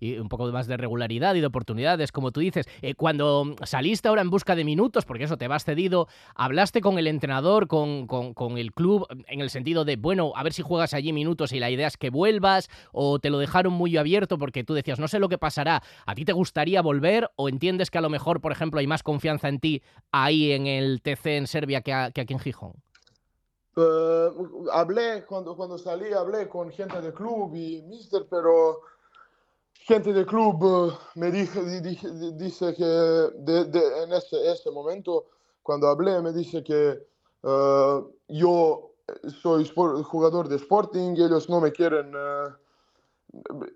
y 0.01 0.19
un 0.19 0.29
poco 0.29 0.51
más 0.53 0.67
de 0.67 0.77
regularidad 0.77 1.35
y 1.35 1.41
de 1.41 1.47
oportunidades, 1.47 2.13
como 2.13 2.33
tú 2.33 2.41
dices. 2.41 2.67
Eh, 2.83 2.95
cuando 2.95 3.55
saliste 3.65 4.09
ahora 4.09 4.23
en 4.23 4.31
busca 4.31 4.55
de 4.57 4.65
minutos, 4.65 5.05
porque 5.05 5.25
eso 5.25 5.37
te 5.37 5.49
vas 5.49 5.65
cedido, 5.65 6.09
¿hablaste 6.35 6.81
con 6.81 6.99
el 6.99 7.07
entrenador, 7.07 7.69
con, 7.69 8.07
con, 8.07 8.59
el 8.59 8.73
club, 8.73 9.07
en 9.27 9.41
el 9.41 9.51
sentido 9.51 9.85
de, 9.85 9.97
bueno, 9.97 10.33
a 10.37 10.43
ver 10.43 10.53
si 10.53 10.63
juegas 10.63 10.95
allí 10.95 11.13
minutos 11.13 11.53
y 11.53 11.61
la 11.61 11.71
idea 11.71 11.87
es 11.87 11.97
que 11.97 12.11
vuelvas, 12.11 12.69
o 12.93 13.19
te 13.19 13.31
lo 13.31 13.39
dejaron 13.39 13.73
muy 13.73 13.97
abierto 13.97 14.39
porque 14.39 14.65
tú 14.65 14.75
decías, 14.75 14.99
no 14.99 15.09
sé 15.09 15.19
lo 15.19 15.29
que 15.29 15.39
pasará, 15.39 15.83
¿a 16.07 16.15
ti 16.15 16.25
te 16.25 16.33
gustaría 16.33 16.83
volver 16.83 17.31
o 17.37 17.49
entiendes 17.49 17.91
que 17.91 17.99
a 17.99 18.03
lo 18.03 18.11
mejor, 18.11 18.41
por 18.41 18.53
ejemplo, 18.53 18.81
hay 18.81 18.87
más 18.87 19.03
confianza 19.03 19.49
en 19.49 19.61
ti 19.61 19.83
ahí 20.13 20.53
en 20.53 20.67
el 20.67 21.03
TC 21.03 21.27
en 21.27 21.47
Serbia 21.47 21.83
que, 21.83 21.93
aquí 21.93 22.33
en 22.33 22.39
Gijón? 22.39 22.73
Eh, 23.77 24.29
hablé, 24.73 25.25
cuando, 25.27 25.57
cuando 25.57 25.79
salí, 25.79 26.13
hablé 26.13 26.49
con 26.49 26.71
gente 26.71 27.01
del 27.01 27.13
club 27.13 27.55
y 27.57 27.83
mister, 27.83 28.27
pero 28.31 28.81
gente 29.87 30.13
del 30.13 30.27
club 30.27 30.65
eh, 30.65 30.97
me 31.17 31.31
dije, 31.31 31.61
dice 32.33 32.75
que 32.75 32.85
en 32.85 34.13
ese, 34.13 34.51
ese, 34.51 34.71
momento, 34.71 35.27
cuando 35.63 35.89
hablé, 35.89 36.21
me 36.23 36.33
dice 36.33 36.63
que 36.65 36.99
uh, 37.43 38.11
yo 38.29 38.93
soy 39.43 39.71
jugador 40.05 40.49
de 40.49 40.57
Sporting, 40.57 41.13
ellos 41.13 41.51
no 41.51 41.61
me 41.61 41.71
quieren, 41.71 42.15
uh, 42.15 42.51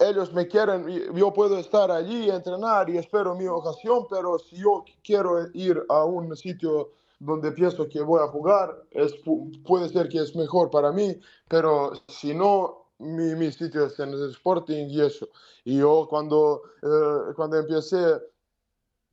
ellos 0.00 0.32
me 0.32 0.48
quieren, 0.48 0.88
yo 1.14 1.32
puedo 1.32 1.58
estar 1.58 1.90
allí, 1.90 2.30
entrenar 2.30 2.88
y 2.88 2.96
espero 2.96 3.34
mi 3.34 3.46
ocasión, 3.46 4.06
pero 4.08 4.38
si 4.38 4.56
yo 4.56 4.84
quiero 5.04 5.46
ir 5.52 5.84
a 5.90 6.04
un 6.04 6.34
sitio 6.36 6.92
donde 7.20 7.52
pienso 7.52 7.86
que 7.88 8.00
voy 8.00 8.22
a 8.22 8.28
jugar, 8.28 8.82
es, 8.92 9.12
puede 9.66 9.88
ser 9.90 10.08
que 10.08 10.20
es 10.20 10.34
mejor 10.34 10.70
para 10.70 10.90
mí, 10.90 11.18
pero 11.48 11.92
si 12.06 12.32
no, 12.32 12.87
mi, 12.98 13.34
mi 13.34 13.52
sitio 13.52 13.86
es 13.86 13.98
en 13.98 14.10
el 14.10 14.30
Sporting 14.30 14.86
y 14.88 15.00
eso. 15.00 15.28
Y 15.64 15.78
yo 15.78 16.06
cuando, 16.08 16.62
eh, 16.82 17.32
cuando 17.36 17.58
empecé 17.58 18.20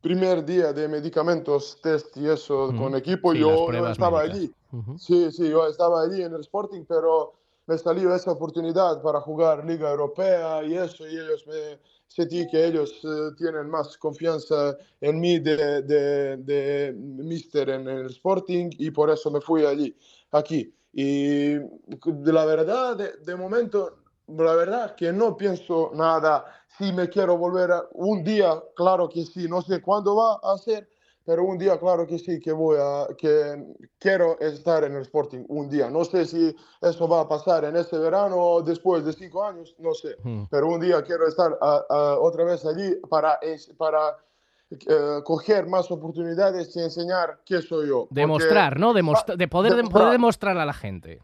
primer 0.02 0.46
día 0.46 0.72
de 0.72 0.88
medicamentos, 0.88 1.80
test 1.82 2.16
y 2.18 2.28
eso 2.28 2.72
con 2.78 2.96
equipo, 2.96 3.34
yo, 3.34 3.72
estaba 3.90 4.22
allí. 4.22 4.54
Sí, 5.00 5.32
sí, 5.32 5.50
yo 5.50 5.68
estaba 5.68 6.04
allí 6.04 6.22
en 6.22 6.34
el 6.34 6.42
Sporting, 6.42 6.84
pero 6.88 7.34
me 7.66 7.78
salió 7.78 8.14
esa 8.14 8.32
oportunidad 8.32 9.02
para 9.02 9.20
jugar 9.22 9.66
Liga 9.66 9.90
Europea 9.90 10.64
y 10.64 10.76
eso, 10.76 11.08
y 11.08 11.14
ellos 11.14 11.44
me 11.48 11.80
sentí 12.08 12.48
que 12.48 12.68
ellos 12.68 12.94
eh, 13.04 13.32
tienen 13.38 13.68
más 13.70 13.98
confianza 13.98 14.78
en 15.02 15.20
mí 15.20 15.40
de, 15.40 15.82
de, 15.82 16.38
de 16.38 16.94
mister 16.94 17.70
en 17.70 17.88
el 17.88 18.06
Sporting 18.08 18.70
y 18.78 18.92
por 18.92 19.10
eso 19.10 19.32
me 19.32 19.42
fui 19.42 19.66
allí, 19.66 19.98
aquí. 20.32 20.72
Y 20.98 21.58
la 21.58 22.46
verdad, 22.46 22.96
de, 22.96 23.36
momento, 23.36 23.98
la 24.28 24.56
verdad 24.56 24.96
que 24.96 25.12
no 25.12 25.36
pienso 25.36 25.92
nada. 25.94 26.46
Si 26.78 26.94
me 26.94 27.10
quiero 27.10 27.38
volver 27.38 27.70
un 27.92 28.24
día, 28.24 28.64
claro 28.78 29.10
que 29.10 29.26
sí. 29.26 29.46
No 29.50 29.62
sé 29.62 29.82
cuándo 29.82 30.16
va 30.16 30.40
a 30.42 30.58
ser, 30.58 30.88
pero 31.26 31.44
un 31.44 31.58
día, 31.58 31.78
claro 31.78 32.08
que 32.08 32.18
sí, 32.18 32.40
que 32.40 32.54
voy 32.54 32.78
a, 32.80 33.08
que 33.18 33.76
quiero 34.00 34.40
estar 34.40 34.86
en 34.86 34.96
el 34.96 35.02
Sporting 35.02 35.44
un 35.50 35.68
día. 35.68 35.90
No 35.90 36.06
sé 36.06 36.26
si 36.26 36.56
eso 36.82 37.08
va 37.10 37.22
a 37.22 37.28
pasar 37.28 37.66
en 37.66 37.76
este 37.76 37.98
verano 37.98 38.38
o 38.38 38.62
después 38.62 39.04
de 39.04 39.12
cinco 39.12 39.44
años, 39.44 39.76
no 39.80 39.94
sé. 39.94 40.16
Hmm. 40.24 40.46
Pero 40.50 40.70
un 40.70 40.80
día 40.80 41.04
quiero 41.04 41.28
estar 41.28 41.58
otra 41.60 42.46
vez 42.46 42.66
allí 42.66 42.96
para, 43.10 43.38
para 43.78 44.16
eh, 44.72 45.22
coger 45.24 45.68
más 45.68 45.92
oportunidades 45.92 46.76
y 46.76 46.80
enseñar 46.80 47.40
qué 47.46 47.62
soy 47.62 47.88
yo. 47.90 48.08
Demostrar, 48.10 48.80
¿no? 48.80 48.94
de 48.94 49.04
poder, 49.48 49.84
poder 49.90 50.12
demostrar 50.12 50.58
a 50.58 50.66
la 50.66 50.74
gente. 50.74 51.22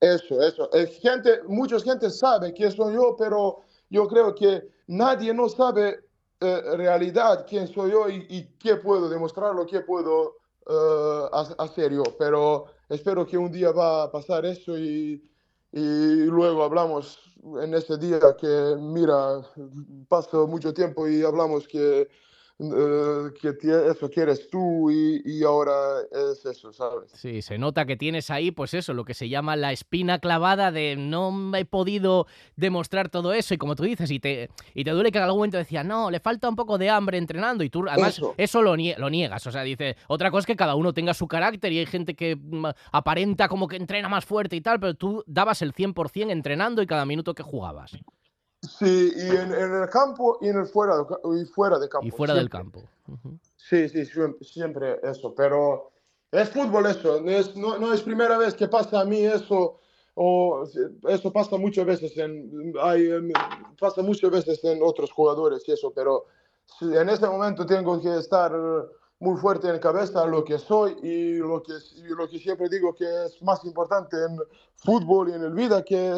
Eso, 0.00 0.40
eso. 0.42 0.72
Es 0.72 0.98
gente, 0.98 1.42
mucha 1.46 1.78
gente 1.80 2.08
sabe 2.08 2.54
quién 2.54 2.72
soy 2.72 2.94
yo, 2.94 3.14
pero 3.18 3.60
yo 3.90 4.08
creo 4.08 4.34
que 4.34 4.62
nadie 4.86 5.34
no 5.34 5.48
sabe 5.48 6.00
eh, 6.40 6.62
realidad 6.76 7.44
quién 7.46 7.68
soy 7.68 7.90
yo 7.90 8.08
y, 8.08 8.48
qué 8.58 8.76
puedo 8.76 9.10
demostrarlo, 9.10 9.66
qué 9.66 9.80
puedo 9.80 10.36
eh, 10.66 11.52
hacer 11.58 11.92
yo. 11.92 12.04
Pero 12.18 12.64
espero 12.88 13.26
que 13.26 13.36
un 13.36 13.52
día 13.52 13.72
va 13.72 14.04
a 14.04 14.10
pasar 14.10 14.46
eso 14.46 14.78
y, 14.78 15.22
y 15.70 16.24
luego 16.24 16.64
hablamos 16.64 17.18
en 17.62 17.74
ese 17.74 17.98
día 17.98 18.20
que, 18.38 18.74
mira, 18.78 19.42
pasó 20.08 20.46
mucho 20.46 20.72
tiempo 20.72 21.06
y 21.06 21.22
hablamos 21.22 21.68
que 21.68 22.08
eh, 22.62 23.30
que 23.40 23.90
eso 23.90 24.10
quieres 24.10 24.50
tú 24.50 24.90
y, 24.90 25.42
ahora 25.42 25.72
es 26.12 26.44
eso, 26.44 26.72
¿sabes? 26.74 27.10
Sí, 27.14 27.40
se 27.40 27.56
nota 27.56 27.86
que 27.86 27.96
tienes 27.96 28.28
ahí, 28.28 28.50
pues 28.50 28.74
eso, 28.74 28.92
lo 28.92 29.06
que 29.06 29.14
se 29.14 29.30
llama 29.30 29.56
la 29.56 29.72
espina 29.72 30.18
clavada 30.18 30.70
de 30.70 30.94
no 30.96 31.56
he 31.56 31.64
podido 31.64 32.26
demostrar 32.56 33.08
todo 33.08 33.32
eso 33.32 33.54
y 33.54 33.56
como 33.56 33.76
tú 33.76 33.84
dices, 33.84 34.10
y 34.10 34.20
te, 34.20 34.50
y 34.74 34.84
te 34.84 34.90
duele 34.90 35.10
que 35.10 35.16
en 35.16 35.24
algún 35.24 35.38
momento 35.38 35.56
decía, 35.56 35.82
no, 35.82 36.10
le 36.10 36.20
falta 36.20 36.50
un 36.50 36.56
poco 36.56 36.76
de 36.76 36.90
hambre 36.90 37.16
entrenando 37.16 37.64
y 37.64 37.70
tú 37.70 37.86
además 37.88 38.20
eso, 38.36 38.60
lo, 38.60 38.76
lo, 38.76 39.10
niegas, 39.10 39.46
o 39.46 39.50
sea, 39.50 39.62
dice, 39.62 39.96
otra 40.08 40.30
cosa 40.30 40.40
es 40.40 40.46
que 40.46 40.56
cada 40.56 40.74
uno 40.74 40.92
tenga 40.92 41.14
su 41.14 41.26
carácter 41.26 41.72
y 41.72 41.78
hay 41.78 41.86
gente 41.86 42.14
que 42.14 42.36
mm, 42.36 42.66
aparenta 42.92 43.48
como 43.48 43.68
que 43.68 43.76
entrena 43.76 44.10
más 44.10 44.26
fuerte 44.26 44.56
y 44.56 44.60
tal, 44.60 44.78
pero 44.78 44.94
tú 44.94 45.24
dabas 45.26 45.62
el 45.62 45.72
100% 45.72 46.30
entrenando 46.30 46.82
y 46.82 46.86
cada 46.86 47.06
minuto 47.06 47.34
que 47.34 47.42
jugabas. 47.42 47.96
Sí, 48.62 49.12
y 49.16 49.28
en, 49.28 49.52
el 49.52 49.88
campo 49.88 50.38
y 50.42 50.48
en 50.48 50.58
el 50.58 50.66
fuera, 50.66 50.94
y 51.34 51.44
fuera 51.46 51.78
de 51.78 51.88
campo. 51.88 52.06
Y 52.06 52.10
fuera 52.10 52.34
del 52.34 52.50
campo. 52.50 52.82
Sí, 53.56 53.88
sí, 53.88 54.04
siempre 54.42 55.00
eso, 55.02 55.34
pero 55.34 55.92
es 56.30 56.50
fútbol 56.50 56.86
eso, 56.86 57.22
no, 57.56 57.78
no, 57.78 57.92
es 57.92 58.02
primera 58.02 58.36
vez 58.36 58.54
que 58.54 58.68
pasa 58.68 59.00
a 59.00 59.04
mí 59.04 59.24
eso, 59.24 59.80
o 60.14 60.64
eso 61.08 61.32
pasa 61.32 61.56
muchas 61.56 61.86
veces 61.86 62.16
en, 62.18 62.74
hay, 62.82 63.08
pasa 63.78 64.02
muchas 64.02 64.30
veces 64.30 64.62
en 64.64 64.80
otros 64.82 65.10
jugadores 65.10 65.66
y 65.66 65.72
eso, 65.72 65.90
pero 65.92 66.26
en 66.80 67.08
este 67.08 67.26
momento 67.26 67.64
tengo 67.64 68.00
que 68.00 68.18
estar 68.18 68.52
muy 69.20 69.38
fuerte 69.38 69.68
en 69.68 69.78
cabeza 69.78 70.26
lo 70.26 70.42
que 70.44 70.58
soy 70.58 70.96
y 71.02 71.34
lo 71.36 71.62
que, 71.62 71.74
lo 72.08 72.28
que 72.28 72.38
siempre 72.38 72.68
digo 72.70 72.94
que 72.94 73.04
es 73.26 73.40
más 73.42 73.62
importante 73.64 74.16
en 74.16 74.38
fútbol 74.76 75.28
y 75.28 75.34
en 75.34 75.44
el 75.44 75.52
vida, 75.52 75.84
que 75.84 76.12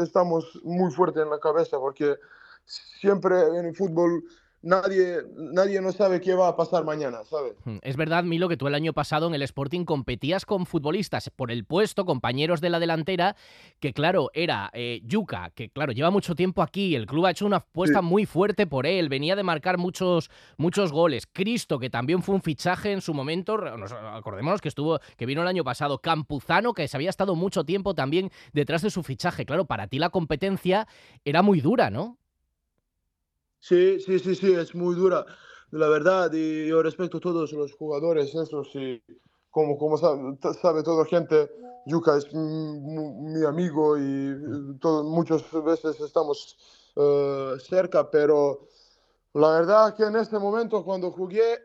estamos 0.00 0.44
muy 0.64 0.90
fuertes 0.90 1.22
en 1.22 1.30
la 1.30 1.38
cabeza, 1.38 1.78
porque 1.78 2.16
siempre 2.64 3.40
en 3.56 3.66
el 3.66 3.76
fútbol 3.76 4.24
nadie, 4.62 5.18
nadie 5.36 5.80
no 5.80 5.92
sabe 5.92 6.20
qué 6.20 6.34
va 6.34 6.48
a 6.48 6.56
pasar 6.56 6.84
mañana, 6.84 7.24
¿sabes? 7.24 7.54
Hmm, 7.64 7.78
es 7.82 7.96
verdad, 7.96 8.24
Milo, 8.24 8.48
que 8.48 8.56
tú 8.56 8.66
el 8.66 8.74
año 8.74 8.92
pasado 8.92 9.26
en 9.26 9.34
el 9.34 9.42
Sporting 9.42 9.84
competías 9.84 10.44
con 10.44 10.66
futbolistas 10.66 11.30
por 11.30 11.50
el 11.50 11.64
puesto, 11.64 12.04
compañeros 12.04 12.60
de 12.60 12.70
la 12.70 12.78
delantera, 12.78 13.36
que 13.80 13.92
claro, 13.92 14.30
era 14.34 14.70
eh, 14.72 15.00
Yuka, 15.04 15.50
que 15.54 15.70
claro, 15.70 15.92
lleva 15.92 16.10
mucho 16.10 16.34
tiempo 16.34 16.62
aquí, 16.62 16.94
el 16.94 17.06
club 17.06 17.26
ha 17.26 17.30
hecho 17.30 17.46
una 17.46 17.58
apuesta 17.58 18.02
muy 18.02 18.26
fuerte 18.26 18.66
por 18.66 18.86
él, 18.86 19.08
venía 19.08 19.36
de 19.36 19.42
marcar 19.42 19.78
muchos, 19.78 20.30
muchos 20.56 20.92
goles. 20.92 21.26
Cristo, 21.26 21.78
que 21.78 21.90
también 21.90 22.22
fue 22.22 22.34
un 22.34 22.42
fichaje 22.42 22.92
en 22.92 23.00
su 23.00 23.14
momento, 23.14 23.58
acordémonos 24.12 24.60
que 24.60 24.68
estuvo, 24.68 25.00
que 25.16 25.26
vino 25.26 25.42
el 25.42 25.48
año 25.48 25.64
pasado, 25.64 25.98
Campuzano, 25.98 26.74
que 26.74 26.88
se 26.88 26.96
había 26.96 27.10
estado 27.10 27.34
mucho 27.34 27.64
tiempo 27.64 27.94
también 27.94 28.30
detrás 28.52 28.82
de 28.82 28.90
su 28.90 29.02
fichaje. 29.02 29.46
Claro, 29.46 29.64
para 29.66 29.86
ti 29.86 29.98
la 29.98 30.10
competencia 30.10 30.86
era 31.24 31.42
muy 31.42 31.60
dura, 31.60 31.90
¿no? 31.90 32.18
Sí, 33.60 34.00
sí, 34.00 34.18
sí, 34.18 34.34
sí, 34.34 34.52
es 34.52 34.74
muy 34.74 34.94
dura, 34.94 35.24
la 35.70 35.88
verdad, 35.88 36.32
y 36.32 36.68
yo 36.68 36.82
respeto 36.82 37.18
a 37.18 37.20
todos 37.20 37.52
los 37.52 37.72
jugadores, 37.74 38.34
eso 38.34 38.64
sí, 38.64 39.02
como, 39.50 39.76
como 39.76 39.98
sabe, 39.98 40.38
sabe 40.60 40.82
toda 40.82 41.04
gente, 41.04 41.50
Yuka 41.86 42.16
es 42.16 42.32
mi 42.32 43.44
amigo 43.44 43.98
y 43.98 44.34
muchas 45.04 45.44
veces 45.64 46.00
estamos 46.00 46.56
eh, 46.96 47.54
cerca, 47.60 48.10
pero 48.10 48.66
la 49.34 49.50
verdad 49.50 49.94
que 49.94 50.04
en 50.04 50.16
este 50.16 50.38
momento 50.38 50.84
cuando 50.84 51.10
jugué, 51.10 51.58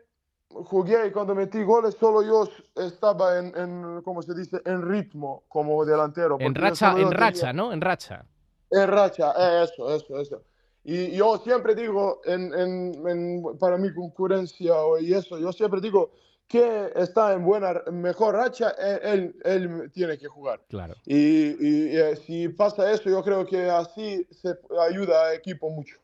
jugué 0.48 1.08
y 1.08 1.12
cuando 1.12 1.34
metí 1.34 1.62
goles, 1.62 1.96
solo 1.98 2.22
yo 2.22 2.48
estaba 2.76 3.38
en, 3.38 3.56
en 3.56 4.02
¿cómo 4.02 4.22
se 4.22 4.34
dice?, 4.34 4.60
en 4.64 4.82
ritmo 4.82 5.44
como 5.48 5.84
delantero. 5.84 6.36
En 6.40 6.54
racha, 6.54 6.94
en 6.98 7.10
racha, 7.10 7.52
¿no? 7.52 7.72
En 7.72 7.80
racha. 7.80 8.24
En 8.70 8.88
racha, 8.88 9.62
eso, 9.62 9.94
eso, 9.94 10.18
eso. 10.18 10.42
Y 10.84 11.12
yo 11.12 11.38
siempre 11.38 11.74
digo, 11.74 12.20
en, 12.26 12.52
en, 12.54 13.42
para 13.58 13.78
mi 13.78 13.92
concurrencia 13.94 14.74
y 15.00 15.14
eso, 15.14 15.38
yo 15.38 15.50
siempre 15.50 15.80
digo 15.80 16.10
que 16.46 16.92
está 16.94 17.32
en 17.32 17.42
buena, 17.42 17.82
mejor 17.90 18.34
racha, 18.34 18.74
e, 18.78 19.00
él, 19.02 19.36
él 19.44 19.90
tiene 19.94 20.18
que 20.18 20.28
jugar. 20.28 20.60
Claro. 20.68 20.94
Y, 21.06 21.16
y, 21.16 21.96
eh, 21.96 22.16
si 22.16 22.50
pasa 22.50 22.92
eso, 22.92 23.08
yo 23.08 23.22
creo 23.24 23.46
que 23.46 23.70
así 23.70 24.26
se 24.30 24.58
ayuda 24.86 25.28
al 25.28 25.36
equipo 25.36 25.70
mucho. 25.70 25.96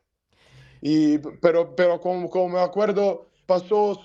Y, 0.80 1.18
pero, 1.18 1.76
pero 1.76 2.00
como, 2.00 2.30
como 2.30 2.48
me 2.48 2.60
acuerdo, 2.60 3.26
pasó, 3.44 4.00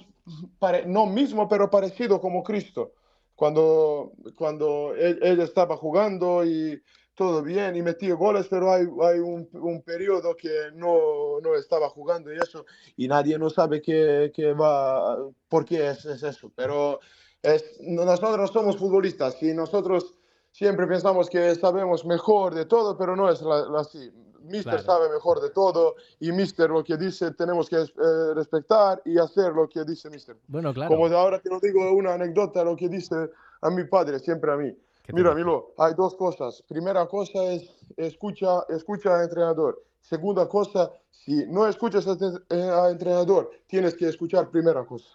no 0.87 1.05
mismo, 1.05 1.47
pero 1.47 1.69
parecido 1.69 2.19
como 2.19 2.43
Cristo. 2.43 2.91
Cuando, 3.33 4.11
cuando 4.37 4.93
él, 4.95 5.19
él 5.21 5.39
estaba 5.39 5.77
jugando 5.77 6.45
y 6.45 6.81
todo 7.15 7.41
bien 7.41 7.75
y 7.75 7.81
metí 7.81 8.11
goles, 8.11 8.47
pero 8.49 8.71
hay, 8.71 8.85
hay 9.01 9.19
un, 9.19 9.49
un, 9.53 9.81
periodo 9.81 10.35
que 10.35 10.71
no, 10.73 11.39
no, 11.41 11.55
estaba 11.55 11.89
jugando 11.89 12.33
y 12.33 12.37
eso, 12.37 12.65
y 12.97 13.07
nadie 13.07 13.39
no 13.39 13.49
sabe 13.49 13.81
qué, 13.81 14.31
qué 14.33 14.53
va, 14.53 15.17
por 15.47 15.65
qué 15.65 15.89
es, 15.89 16.05
es, 16.05 16.23
eso. 16.23 16.51
Pero 16.55 16.99
es, 17.41 17.79
nosotros 17.81 18.51
somos 18.51 18.77
futbolistas 18.77 19.41
y 19.41 19.53
nosotros 19.53 20.13
siempre 20.51 20.87
pensamos 20.87 21.29
que 21.29 21.55
sabemos 21.55 22.05
mejor 22.05 22.53
de 22.53 22.65
todo, 22.65 22.97
pero 22.97 23.15
no 23.15 23.29
es 23.29 23.41
así. 23.77 24.11
Mister 24.45 24.79
sabe 24.79 25.09
mejor 25.09 25.41
de 25.41 25.49
todo 25.49 25.95
y 26.19 26.31
Mister 26.31 26.69
lo 26.69 26.83
que 26.83 26.97
dice 26.97 27.31
tenemos 27.31 27.67
que 27.67 27.77
eh, 27.77 28.33
respetar 28.35 29.01
y 29.03 29.17
hacer 29.17 29.53
lo 29.53 29.67
que 29.67 29.83
dice 29.83 30.07
Mister. 30.09 30.37
Bueno, 30.47 30.71
claro. 30.71 30.95
Como 30.95 31.07
ahora 31.07 31.39
te 31.39 31.49
lo 31.49 31.59
digo 31.59 31.91
una 31.91 32.13
anécdota, 32.13 32.63
lo 32.63 32.75
que 32.75 32.87
dice 32.87 33.15
a 33.61 33.69
mi 33.71 33.85
padre, 33.85 34.19
siempre 34.19 34.51
a 34.51 34.55
mí. 34.55 34.71
Mira, 35.13 35.35
Milo, 35.35 35.73
hay 35.77 35.93
dos 35.93 36.15
cosas. 36.15 36.63
Primera 36.67 37.05
cosa 37.07 37.43
es 37.45 37.69
escucha, 37.97 38.63
escucha 38.69 39.15
al 39.15 39.23
entrenador. 39.23 39.83
Segunda 40.01 40.47
cosa, 40.47 40.91
si 41.11 41.45
no 41.47 41.67
escuchas 41.67 42.07
al 42.07 42.91
entrenador, 42.91 43.51
tienes 43.67 43.95
que 43.95 44.07
escuchar 44.07 44.49
primera 44.49 44.85
cosa. 44.85 45.09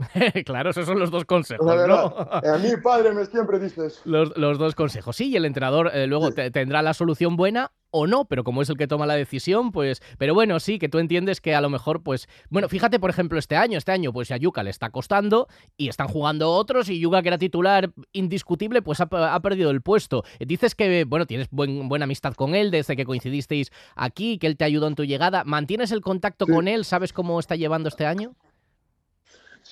claro, 0.46 0.70
esos 0.70 0.86
son 0.86 0.98
los 0.98 1.10
dos 1.10 1.24
consejos. 1.24 1.66
¿no? 1.66 2.16
a 2.16 2.58
mi 2.58 2.76
padre 2.82 3.12
me 3.12 3.26
siempre 3.26 3.58
dices. 3.58 4.00
Los, 4.10 4.36
los, 4.36 4.58
dos 4.58 4.74
consejos. 4.74 5.16
Sí, 5.16 5.28
y 5.28 5.36
el 5.36 5.44
entrenador 5.44 5.90
eh, 5.94 6.06
luego 6.06 6.32
tendrá 6.32 6.82
la 6.82 6.94
solución 6.94 7.36
buena 7.36 7.72
o 7.90 8.06
no, 8.06 8.24
pero 8.24 8.44
como 8.44 8.62
es 8.62 8.68
el 8.68 8.76
que 8.76 8.86
toma 8.86 9.06
la 9.06 9.14
decisión, 9.14 9.72
pues. 9.72 10.02
Pero 10.18 10.34
bueno, 10.34 10.60
sí, 10.60 10.78
que 10.78 10.88
tú 10.88 10.98
entiendes 10.98 11.40
que 11.40 11.54
a 11.54 11.60
lo 11.60 11.70
mejor, 11.70 12.02
pues. 12.02 12.28
Bueno, 12.48 12.68
fíjate, 12.68 12.98
por 12.98 13.10
ejemplo, 13.10 13.38
este 13.38 13.56
año. 13.56 13.78
Este 13.78 13.92
año, 13.92 14.12
pues 14.12 14.30
a 14.30 14.36
Yuka 14.36 14.62
le 14.62 14.70
está 14.70 14.90
costando 14.90 15.48
y 15.76 15.88
están 15.88 16.08
jugando 16.08 16.50
otros, 16.50 16.88
y 16.88 16.98
Yuka, 17.00 17.22
que 17.22 17.28
era 17.28 17.38
titular 17.38 17.92
indiscutible, 18.12 18.82
pues 18.82 19.00
ha, 19.00 19.40
perdido 19.40 19.70
el 19.70 19.82
puesto. 19.82 20.24
Dices 20.40 20.74
que, 20.74 21.04
bueno, 21.04 21.26
tienes 21.26 21.48
buena 21.50 22.04
amistad 22.04 22.34
con 22.34 22.54
él 22.54 22.70
desde 22.70 22.96
que 22.96 23.04
coincidisteis 23.04 23.70
aquí, 23.96 24.38
que 24.38 24.46
él 24.46 24.56
te 24.56 24.64
ayudó 24.64 24.86
en 24.86 24.94
tu 24.94 25.04
llegada. 25.04 25.44
¿Mantienes 25.44 25.92
el 25.92 26.00
contacto 26.00 26.46
con 26.46 26.68
él? 26.68 26.84
¿Sabes 26.84 27.12
cómo 27.12 27.38
está 27.40 27.56
llevando 27.56 27.88
este 27.88 28.06
año? 28.06 28.34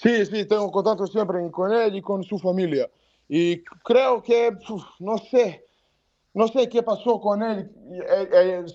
Sí, 0.00 0.25
sí, 0.26 0.45
tengo 0.45 0.71
contacto 0.71 1.09
siempre 1.09 1.50
con 1.50 1.73
él 1.73 1.97
y 1.97 2.02
con 2.02 2.23
su 2.23 2.38
familia. 2.38 2.88
Y 3.28 3.64
creo 3.85 4.23
que, 4.23 4.57
no 5.00 5.19
sé, 5.19 5.64
no 6.35 6.47
sé 6.47 6.69
qué 6.69 6.85
pasó 6.85 7.21
con 7.21 7.43
él. 7.43 7.69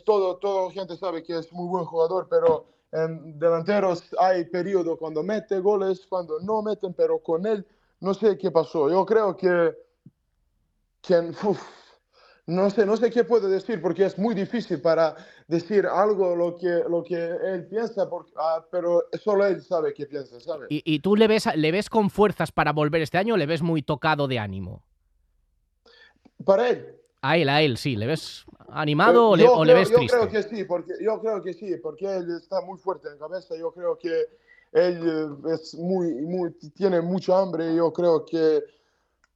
todo, 0.05 0.35
todo 0.37 0.69
gente 0.71 0.97
sabe 0.97 1.23
que 1.23 1.37
es 1.37 1.51
muy 1.53 1.69
buen 1.69 1.85
jugador, 1.85 2.27
pero 2.29 2.65
en 2.91 3.39
delanteros 3.39 4.03
hay 4.19 4.43
periodo 4.45 4.97
cuando 4.97 5.23
mete 5.23 5.59
goles, 5.59 6.05
cuando 6.07 6.41
no 6.41 6.61
meten, 6.61 6.93
pero 6.93 7.19
con 7.19 7.45
él 7.45 7.65
no 8.01 8.13
sé 8.13 8.37
qué 8.37 8.51
pasó. 8.51 8.89
Yo 8.89 9.05
creo 9.05 9.37
que, 9.37 9.73
que 11.01 11.31
no 12.45 12.69
sé, 12.69 12.85
no 12.85 12.97
sé 12.97 13.09
qué 13.09 13.23
puedo 13.23 13.47
decir 13.47 13.81
porque 13.81 14.05
es 14.05 14.17
muy 14.17 14.35
difícil 14.35 14.81
para 14.81 15.15
decir 15.47 15.85
algo 15.85 16.35
lo 16.35 16.55
que, 16.57 16.83
lo 16.89 17.03
que 17.03 17.15
él 17.15 17.67
piensa, 17.67 18.07
ah, 18.35 18.65
pero 18.69 19.05
solo 19.23 19.45
él 19.45 19.61
sabe 19.61 19.93
qué 19.93 20.05
piensa, 20.05 20.39
¿sabes? 20.39 20.67
¿Y, 20.69 20.81
¿Y, 20.85 20.99
tú 20.99 21.15
le 21.15 21.27
ves, 21.27 21.47
le 21.55 21.71
ves 21.71 21.89
con 21.89 22.09
fuerzas 22.09 22.51
para 22.51 22.73
volver 22.73 23.01
este 23.01 23.17
año 23.17 23.35
o 23.35 23.37
le 23.37 23.45
ves 23.45 23.61
muy 23.61 23.81
tocado 23.81 24.27
de 24.27 24.39
ánimo? 24.39 24.83
Para 26.43 26.69
él. 26.69 26.95
A 27.21 27.37
él, 27.37 27.47
a 27.47 27.61
él, 27.61 27.77
sí. 27.77 27.95
¿Le 27.95 28.05
ves 28.05 28.43
animado 28.67 29.29
o, 29.29 29.35
le, 29.37 29.73
ves 29.73 29.89
triste? 29.89 30.17
Yo 30.17 30.27
creo 30.27 30.29
que 30.29 30.43
sí, 30.43 30.65
porque, 30.65 30.93
yo 31.01 31.21
creo 31.21 31.41
que 31.41 31.53
sí, 31.53 31.77
porque 31.81 32.05
él 32.05 32.27
está 32.35 32.59
muy 32.59 32.77
fuerte 32.77 33.07
en 33.07 33.17
cabeza. 33.17 33.55
Yo 33.55 33.71
creo 33.71 33.97
que 33.97 34.25
él 34.73 35.37
es 35.53 35.73
muy, 35.75 36.13
muy, 36.15 36.51
tiene 36.75 36.99
mucha 36.99 37.39
hambre 37.39 37.75
yo 37.75 37.93
creo 37.93 38.25
que 38.25 38.63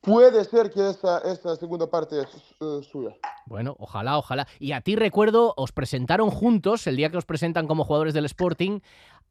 puede 0.02 0.44
ser 0.46 0.72
que 0.72 0.90
esta, 0.90 1.20
esta 1.20 1.56
segunda 1.56 1.88
parte 1.90 2.22
es 2.22 2.28
eh, 2.62 2.82
suya. 2.90 3.16
Bueno, 3.46 3.76
ojalá, 3.80 4.18
ojalá. 4.18 4.48
Y 4.60 4.72
a 4.72 4.82
ti 4.82 4.96
recuerdo, 4.96 5.54
os 5.58 5.72
presentaron 5.72 6.30
juntos, 6.30 6.88
el 6.88 6.96
día 6.96 7.10
que 7.10 7.18
os 7.18 7.26
presentan 7.26 7.68
como 7.68 7.84
jugadores 7.84 8.14
del 8.14 8.26
Sporting, 8.26 8.80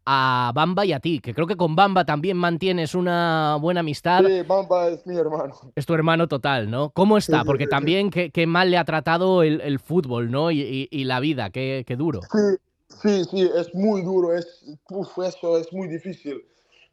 a 0.09 0.53
Bamba 0.55 0.87
y 0.87 0.93
a 0.93 1.01
ti, 1.01 1.19
que 1.19 1.35
creo 1.35 1.49
que 1.49 1.57
con 1.57 1.75
Bamba 1.75 2.05
también 2.05 2.37
mantienes 2.37 2.95
una 2.95 3.59
buena 3.61 3.81
amistad. 3.81 4.25
Sí, 4.25 4.43
Bamba 4.43 4.89
es 4.89 5.05
mi 5.07 5.17
hermano. 5.17 5.55
Es 5.75 5.85
tu 5.85 5.95
hermano 5.95 6.29
total, 6.29 6.71
¿no? 6.71 6.91
¿Cómo 6.91 7.19
está? 7.19 7.45
Porque 7.45 7.67
también 7.67 8.11
qué, 8.11 8.47
mal 8.47 8.71
le 8.71 8.79
ha 8.79 8.85
tratado 8.85 9.43
el, 9.43 9.79
fútbol, 9.81 10.31
¿no? 10.31 10.53
Y, 10.53 11.05
la 11.05 11.21
vida, 11.21 11.51
qué, 11.51 11.85
qué, 11.87 11.97
duro. 11.97 12.21
Sí, 12.23 12.57
sí, 13.03 13.25
sí, 13.25 13.51
es 13.57 13.75
muy 13.75 14.03
duro, 14.03 14.33
es, 14.33 14.65
eso 15.17 15.59
es 15.59 15.73
muy 15.73 15.89
difícil 15.89 16.43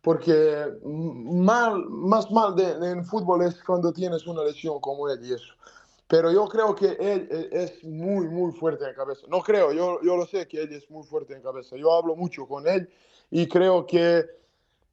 porque 0.04 0.68
mal, 0.84 1.86
más 1.88 2.30
mal 2.30 2.54
de, 2.56 2.72
en 2.92 3.06
fútbol 3.06 3.42
es 3.42 3.64
cuando 3.64 3.94
tienes 3.94 4.28
una 4.28 4.44
lesión 4.44 4.82
como 4.82 5.10
él 5.10 5.26
y 5.26 5.34
eso. 5.34 5.54
Pero 6.10 6.30
yo 6.30 6.46
creo 6.46 6.76
que 6.76 6.98
él, 7.00 7.50
es 7.52 7.82
muy, 7.86 8.28
muy 8.28 8.52
fuerte 8.52 8.86
en 8.86 8.94
cabeza. 8.94 9.26
No 9.30 9.40
creo, 9.42 9.72
yo, 9.72 10.02
yo 10.04 10.18
lo 10.18 10.26
sé 10.26 10.46
que 10.46 10.64
él 10.64 10.74
es 10.74 10.90
muy 10.92 11.04
fuerte 11.04 11.34
en 11.34 11.42
cabeza. 11.42 11.78
Yo 11.78 11.94
hablo 11.94 12.18
mucho 12.18 12.46
con 12.46 12.68
él 12.68 12.90
y 13.32 13.48
creo 13.48 13.88
que 13.88 14.26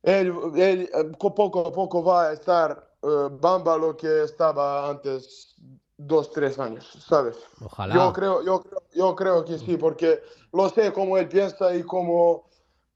él, 0.04 0.32
él 0.54 0.88
eh, 0.94 1.04
poco 1.18 1.66
a 1.66 1.72
poco 1.72 2.04
va 2.04 2.28
a 2.28 2.32
estar 2.32 2.88
uh, 3.02 3.28
Bamba 3.30 3.76
lo 3.76 3.96
que 3.96 4.22
estaba 4.22 4.88
antes 4.88 5.56
dos, 5.98 6.30
tres 6.30 6.56
años, 6.60 6.88
¿sabes? 7.04 7.36
Ojalá. 7.60 7.96
Yo 7.96 8.12
creo, 8.12 8.44
yo, 8.44 8.62
yo 8.94 9.16
creo 9.16 9.44
que 9.44 9.58
sí, 9.58 9.76
porque 9.76 10.22
lo 10.52 10.68
sé 10.68 10.92
cómo 10.92 11.18
él 11.18 11.28
piensa 11.28 11.74
y 11.74 11.82
cómo 11.82 12.49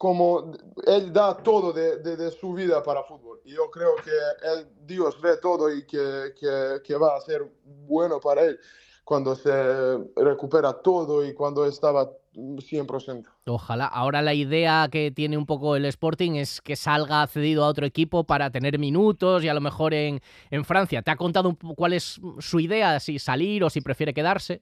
como 0.04 0.52
él 0.86 1.14
da 1.14 1.34
todo 1.34 1.72
de, 1.72 1.96
de, 1.96 2.30
su 2.30 2.52
vida 2.52 2.82
para 2.82 3.02
fútbol. 3.04 3.40
Y 3.42 3.52
yo 3.54 3.70
creo 3.70 3.96
que 4.04 4.10
él, 4.52 4.68
Dios 4.84 5.18
ve 5.18 5.38
todo 5.38 5.74
y 5.74 5.86
que, 5.86 6.34
que, 6.38 6.82
que, 6.84 6.94
va 6.96 7.16
a 7.16 7.20
ser 7.22 7.50
bueno 7.64 8.20
para 8.20 8.42
él 8.42 8.60
cuando 9.02 9.34
se 9.34 9.50
recupera 10.14 10.74
todo 10.74 11.24
y 11.24 11.32
cuando 11.32 11.64
estaba 11.64 12.10
100%. 12.34 13.24
Ojalá. 13.46 13.86
Ahora 13.86 14.20
la 14.20 14.34
idea 14.34 14.88
que 14.92 15.10
tiene 15.10 15.38
un 15.38 15.46
poco 15.46 15.74
el 15.74 15.86
Sporting 15.86 16.32
es 16.32 16.60
que 16.60 16.76
salga 16.76 17.26
cedido 17.26 17.64
a 17.64 17.68
otro 17.68 17.86
equipo 17.86 18.24
para 18.24 18.50
tener 18.50 18.78
minutos 18.78 19.42
y 19.42 19.48
a 19.48 19.54
lo 19.54 19.62
mejor 19.62 19.94
en, 19.94 20.20
en 20.50 20.66
Francia. 20.66 21.00
¿Te 21.00 21.12
ha 21.12 21.16
contado 21.16 21.56
cuál 21.76 21.94
es 21.94 22.20
su 22.40 22.60
idea? 22.60 23.00
Si 23.00 23.18
salir 23.18 23.64
o 23.64 23.70
si 23.70 23.80
prefiere 23.80 24.12
quedarse. 24.12 24.60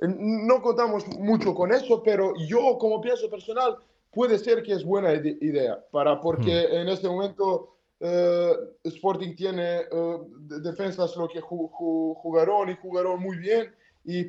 No 0.00 0.62
contamos 0.62 1.06
mucho 1.18 1.54
con 1.54 1.72
eso, 1.72 2.02
pero 2.02 2.32
yo 2.36 2.78
como 2.78 3.00
pienso 3.00 3.28
personal, 3.28 3.76
puede 4.12 4.38
ser 4.38 4.62
que 4.62 4.72
es 4.72 4.84
buena 4.84 5.12
idea, 5.14 5.84
para, 5.90 6.20
porque 6.20 6.50
hmm. 6.50 6.74
en 6.74 6.88
este 6.88 7.08
momento 7.08 7.76
eh, 8.02 8.52
Sporting 8.84 9.34
tiene 9.34 9.80
eh, 9.80 10.18
defensas 10.62 11.14
lo 11.16 11.28
que 11.28 11.40
jugaron 11.42 12.70
y 12.70 12.76
jugaron 12.76 13.20
muy 13.20 13.36
bien 13.36 13.74
y, 14.06 14.20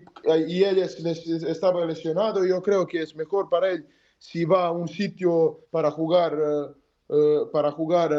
y 0.48 0.64
él 0.64 0.80
estaba 0.80 1.86
lesionado. 1.86 2.46
Yo 2.46 2.62
creo 2.62 2.86
que 2.86 3.02
es 3.02 3.16
mejor 3.16 3.50
para 3.50 3.70
él 3.70 3.88
si 4.20 4.44
va 4.44 4.66
a 4.66 4.72
un 4.72 4.90
sitio 4.90 5.62
para 5.72 5.90
jugar, 5.90 6.38
eh, 7.10 7.40
para 7.54 7.72
jugar 7.72 8.12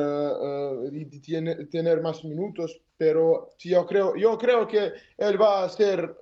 y 0.91 1.05
tiene, 1.21 1.67
tener 1.67 2.01
más 2.01 2.25
minutos. 2.25 2.81
Pero 2.97 3.51
yo 3.59 3.85
creo, 3.85 4.17
yo 4.17 4.39
creo 4.39 4.67
que 4.67 4.93
él 5.19 5.41
va 5.41 5.61
a 5.61 5.65
hacer 5.65 6.17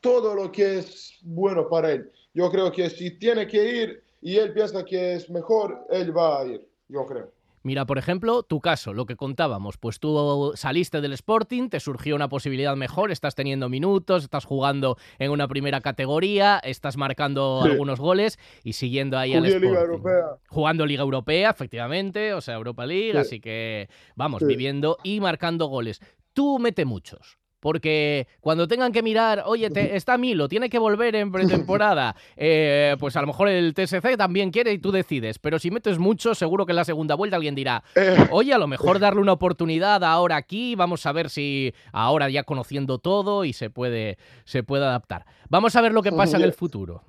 todo 0.00 0.34
lo 0.34 0.50
que 0.50 0.78
es 0.78 1.18
bueno 1.22 1.68
para 1.68 1.92
él. 1.92 2.10
Yo 2.32 2.50
creo 2.50 2.72
que 2.72 2.90
si 2.90 3.18
tiene 3.18 3.46
que 3.46 3.82
ir 3.82 4.02
y 4.20 4.36
él 4.36 4.52
piensa 4.52 4.84
que 4.84 5.14
es 5.14 5.30
mejor, 5.30 5.86
él 5.90 6.16
va 6.16 6.40
a 6.40 6.46
ir, 6.46 6.66
yo 6.88 7.06
creo. 7.06 7.32
Mira, 7.64 7.86
por 7.86 7.96
ejemplo, 7.96 8.42
tu 8.42 8.60
caso, 8.60 8.92
lo 8.92 9.06
que 9.06 9.16
contábamos, 9.16 9.78
pues 9.78 9.98
tú 9.98 10.52
saliste 10.54 11.00
del 11.00 11.14
Sporting, 11.14 11.70
te 11.70 11.80
surgió 11.80 12.14
una 12.14 12.28
posibilidad 12.28 12.76
mejor, 12.76 13.10
estás 13.10 13.34
teniendo 13.34 13.70
minutos, 13.70 14.24
estás 14.24 14.44
jugando 14.44 14.98
en 15.18 15.30
una 15.30 15.48
primera 15.48 15.80
categoría, 15.80 16.58
estás 16.58 16.98
marcando 16.98 17.62
algunos 17.62 18.00
goles 18.00 18.38
y 18.64 18.74
siguiendo 18.74 19.16
ahí 19.16 19.32
al 19.32 19.46
Sporting. 19.46 19.68
Liga 19.68 19.80
Europea. 19.80 20.24
Jugando 20.48 20.84
Liga 20.84 21.02
Europea, 21.02 21.48
efectivamente, 21.48 22.34
o 22.34 22.42
sea, 22.42 22.54
Europa 22.56 22.84
League, 22.84 23.16
así 23.16 23.40
que 23.40 23.88
vamos, 24.14 24.44
viviendo 24.44 24.98
y 25.02 25.20
marcando 25.20 25.66
goles. 25.68 26.02
Tú 26.34 26.58
mete 26.58 26.84
muchos. 26.84 27.38
Porque 27.64 28.26
cuando 28.42 28.68
tengan 28.68 28.92
que 28.92 29.02
mirar, 29.02 29.44
oye, 29.46 29.70
te, 29.70 29.96
está 29.96 30.18
Milo, 30.18 30.50
tiene 30.50 30.68
que 30.68 30.78
volver 30.78 31.16
en 31.16 31.32
pretemporada, 31.32 32.14
eh, 32.36 32.94
pues 33.00 33.16
a 33.16 33.22
lo 33.22 33.28
mejor 33.28 33.48
el 33.48 33.72
TSC 33.72 34.18
también 34.18 34.50
quiere 34.50 34.70
y 34.70 34.76
tú 34.76 34.92
decides. 34.92 35.38
Pero 35.38 35.58
si 35.58 35.70
metes 35.70 35.98
mucho, 35.98 36.34
seguro 36.34 36.66
que 36.66 36.72
en 36.72 36.76
la 36.76 36.84
segunda 36.84 37.14
vuelta 37.14 37.36
alguien 37.36 37.54
dirá, 37.54 37.82
eh. 37.94 38.28
oye, 38.32 38.52
a 38.52 38.58
lo 38.58 38.66
mejor 38.66 38.98
darle 38.98 39.22
una 39.22 39.32
oportunidad 39.32 40.04
ahora 40.04 40.36
aquí, 40.36 40.74
vamos 40.74 41.06
a 41.06 41.12
ver 41.12 41.30
si 41.30 41.72
ahora 41.90 42.28
ya 42.28 42.42
conociendo 42.42 42.98
todo 42.98 43.46
y 43.46 43.54
se 43.54 43.70
puede, 43.70 44.18
se 44.44 44.62
puede 44.62 44.84
adaptar. 44.84 45.24
Vamos 45.48 45.74
a 45.74 45.80
ver 45.80 45.92
lo 45.92 46.02
que 46.02 46.12
pasa 46.12 46.36
en 46.36 46.42
el 46.42 46.52
futuro. 46.52 47.02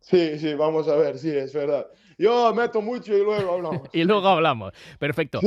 Sí, 0.00 0.38
sí, 0.38 0.52
vamos 0.52 0.86
a 0.88 0.96
ver, 0.96 1.16
sí, 1.16 1.30
es 1.30 1.54
verdad. 1.54 1.86
Yo 2.18 2.52
meto 2.52 2.82
mucho 2.82 3.16
y 3.16 3.22
luego 3.22 3.52
hablamos. 3.52 3.80
y 3.92 4.02
luego 4.02 4.28
hablamos. 4.28 4.72
Perfecto. 4.98 5.40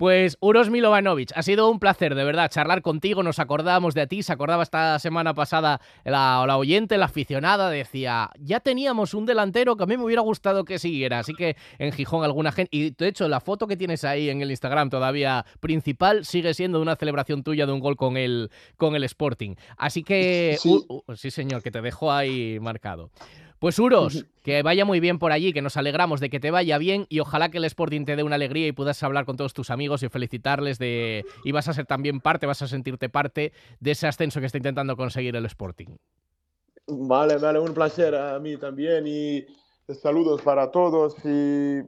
Pues 0.00 0.36
Uros 0.40 0.68
Milovanovic, 0.68 1.30
ha 1.36 1.42
sido 1.42 1.70
un 1.70 1.78
placer, 1.78 2.16
de 2.16 2.24
verdad, 2.24 2.50
charlar 2.50 2.82
contigo. 2.82 3.22
Nos 3.22 3.38
acordábamos 3.38 3.94
de 3.94 4.08
ti, 4.08 4.24
se 4.24 4.32
acordaba 4.32 4.64
esta 4.64 4.98
semana 4.98 5.32
pasada 5.34 5.80
la, 6.04 6.44
la 6.44 6.56
oyente, 6.56 6.98
la 6.98 7.04
aficionada, 7.04 7.70
decía, 7.70 8.30
ya 8.40 8.58
teníamos 8.58 9.14
un 9.14 9.26
delantero 9.26 9.76
que 9.76 9.84
a 9.84 9.86
mí 9.86 9.96
me 9.96 10.04
hubiera 10.04 10.22
gustado 10.22 10.64
que 10.64 10.80
siguiera. 10.80 11.20
Así 11.20 11.34
que 11.34 11.56
en 11.78 11.92
Gijón 11.92 12.24
alguna 12.24 12.50
gente... 12.50 12.76
Y 12.76 12.90
de 12.90 13.06
hecho, 13.06 13.28
la 13.28 13.40
foto 13.40 13.68
que 13.68 13.76
tienes 13.76 14.02
ahí 14.02 14.28
en 14.28 14.42
el 14.42 14.50
Instagram 14.50 14.90
todavía 14.90 15.46
principal 15.60 16.24
sigue 16.24 16.52
siendo 16.52 16.82
una 16.82 16.96
celebración 16.96 17.44
tuya 17.44 17.64
de 17.64 17.72
un 17.72 17.80
gol 17.80 17.96
con 17.96 18.16
el, 18.16 18.50
con 18.76 18.96
el 18.96 19.04
Sporting. 19.04 19.54
Así 19.76 20.02
que... 20.02 20.56
Sí. 20.58 20.84
sí, 21.14 21.30
señor, 21.30 21.62
que 21.62 21.70
te 21.70 21.80
dejo 21.80 22.10
ahí 22.10 22.58
marcado. 22.60 23.10
Pues 23.58 23.78
Uros, 23.78 24.24
que 24.44 24.62
vaya 24.62 24.84
muy 24.84 25.00
bien 25.00 25.18
por 25.18 25.32
allí, 25.32 25.52
que 25.52 25.62
nos 25.62 25.76
alegramos 25.76 26.20
de 26.20 26.30
que 26.30 26.38
te 26.38 26.52
vaya 26.52 26.78
bien 26.78 27.06
y 27.08 27.18
ojalá 27.18 27.50
que 27.50 27.58
el 27.58 27.64
Sporting 27.64 28.04
te 28.04 28.14
dé 28.14 28.22
una 28.22 28.36
alegría 28.36 28.68
y 28.68 28.72
puedas 28.72 29.02
hablar 29.02 29.24
con 29.24 29.36
todos 29.36 29.52
tus 29.52 29.70
amigos 29.70 30.02
y 30.04 30.08
felicitarles 30.08 30.78
de 30.78 31.24
y 31.44 31.50
vas 31.50 31.68
a 31.68 31.72
ser 31.72 31.86
también 31.86 32.20
parte, 32.20 32.46
vas 32.46 32.62
a 32.62 32.68
sentirte 32.68 33.08
parte 33.08 33.52
de 33.80 33.90
ese 33.90 34.06
ascenso 34.06 34.38
que 34.38 34.46
está 34.46 34.58
intentando 34.58 34.96
conseguir 34.96 35.34
el 35.34 35.44
Sporting. 35.46 35.96
Vale, 36.86 37.36
vale, 37.36 37.58
un 37.58 37.74
placer 37.74 38.14
a 38.14 38.38
mí 38.38 38.56
también 38.56 39.06
y 39.06 39.44
saludos 39.92 40.40
para 40.42 40.70
todos 40.70 41.16
y 41.24 41.80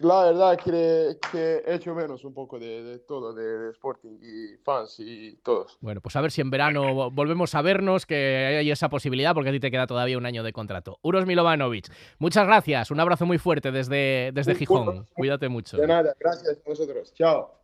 la 0.00 0.24
verdad 0.24 0.58
que, 0.58 1.16
que 1.32 1.62
he 1.66 1.74
hecho 1.74 1.94
menos 1.94 2.24
un 2.24 2.34
poco 2.34 2.58
de, 2.58 2.82
de 2.82 2.98
todo, 3.00 3.32
de, 3.32 3.44
de, 3.44 3.70
Sporting 3.70 4.18
y 4.20 4.56
fans 4.62 4.96
y 4.98 5.36
todos. 5.42 5.78
Bueno, 5.80 6.00
pues 6.00 6.16
a 6.16 6.20
ver 6.20 6.30
si 6.30 6.40
en 6.40 6.50
verano 6.50 7.10
volvemos 7.10 7.54
a 7.54 7.62
vernos, 7.62 8.06
que 8.06 8.56
hay 8.58 8.70
esa 8.70 8.88
posibilidad, 8.88 9.34
porque 9.34 9.50
a 9.50 9.52
ti 9.52 9.60
te 9.60 9.70
queda 9.70 9.86
todavía 9.86 10.18
un 10.18 10.26
año 10.26 10.42
de 10.42 10.52
contrato. 10.52 10.98
Uros 11.02 11.26
Milovanovic, 11.26 11.90
muchas 12.18 12.46
gracias, 12.46 12.90
un 12.90 13.00
abrazo 13.00 13.26
muy 13.26 13.38
fuerte 13.38 13.72
desde, 13.72 14.32
desde 14.32 14.54
Gijón. 14.54 15.06
Cuídate 15.14 15.48
mucho. 15.48 15.76
De 15.76 15.86
nada, 15.86 16.14
gracias 16.18 16.58
a 16.64 16.68
vosotros. 16.68 17.12
Chao. 17.14 17.56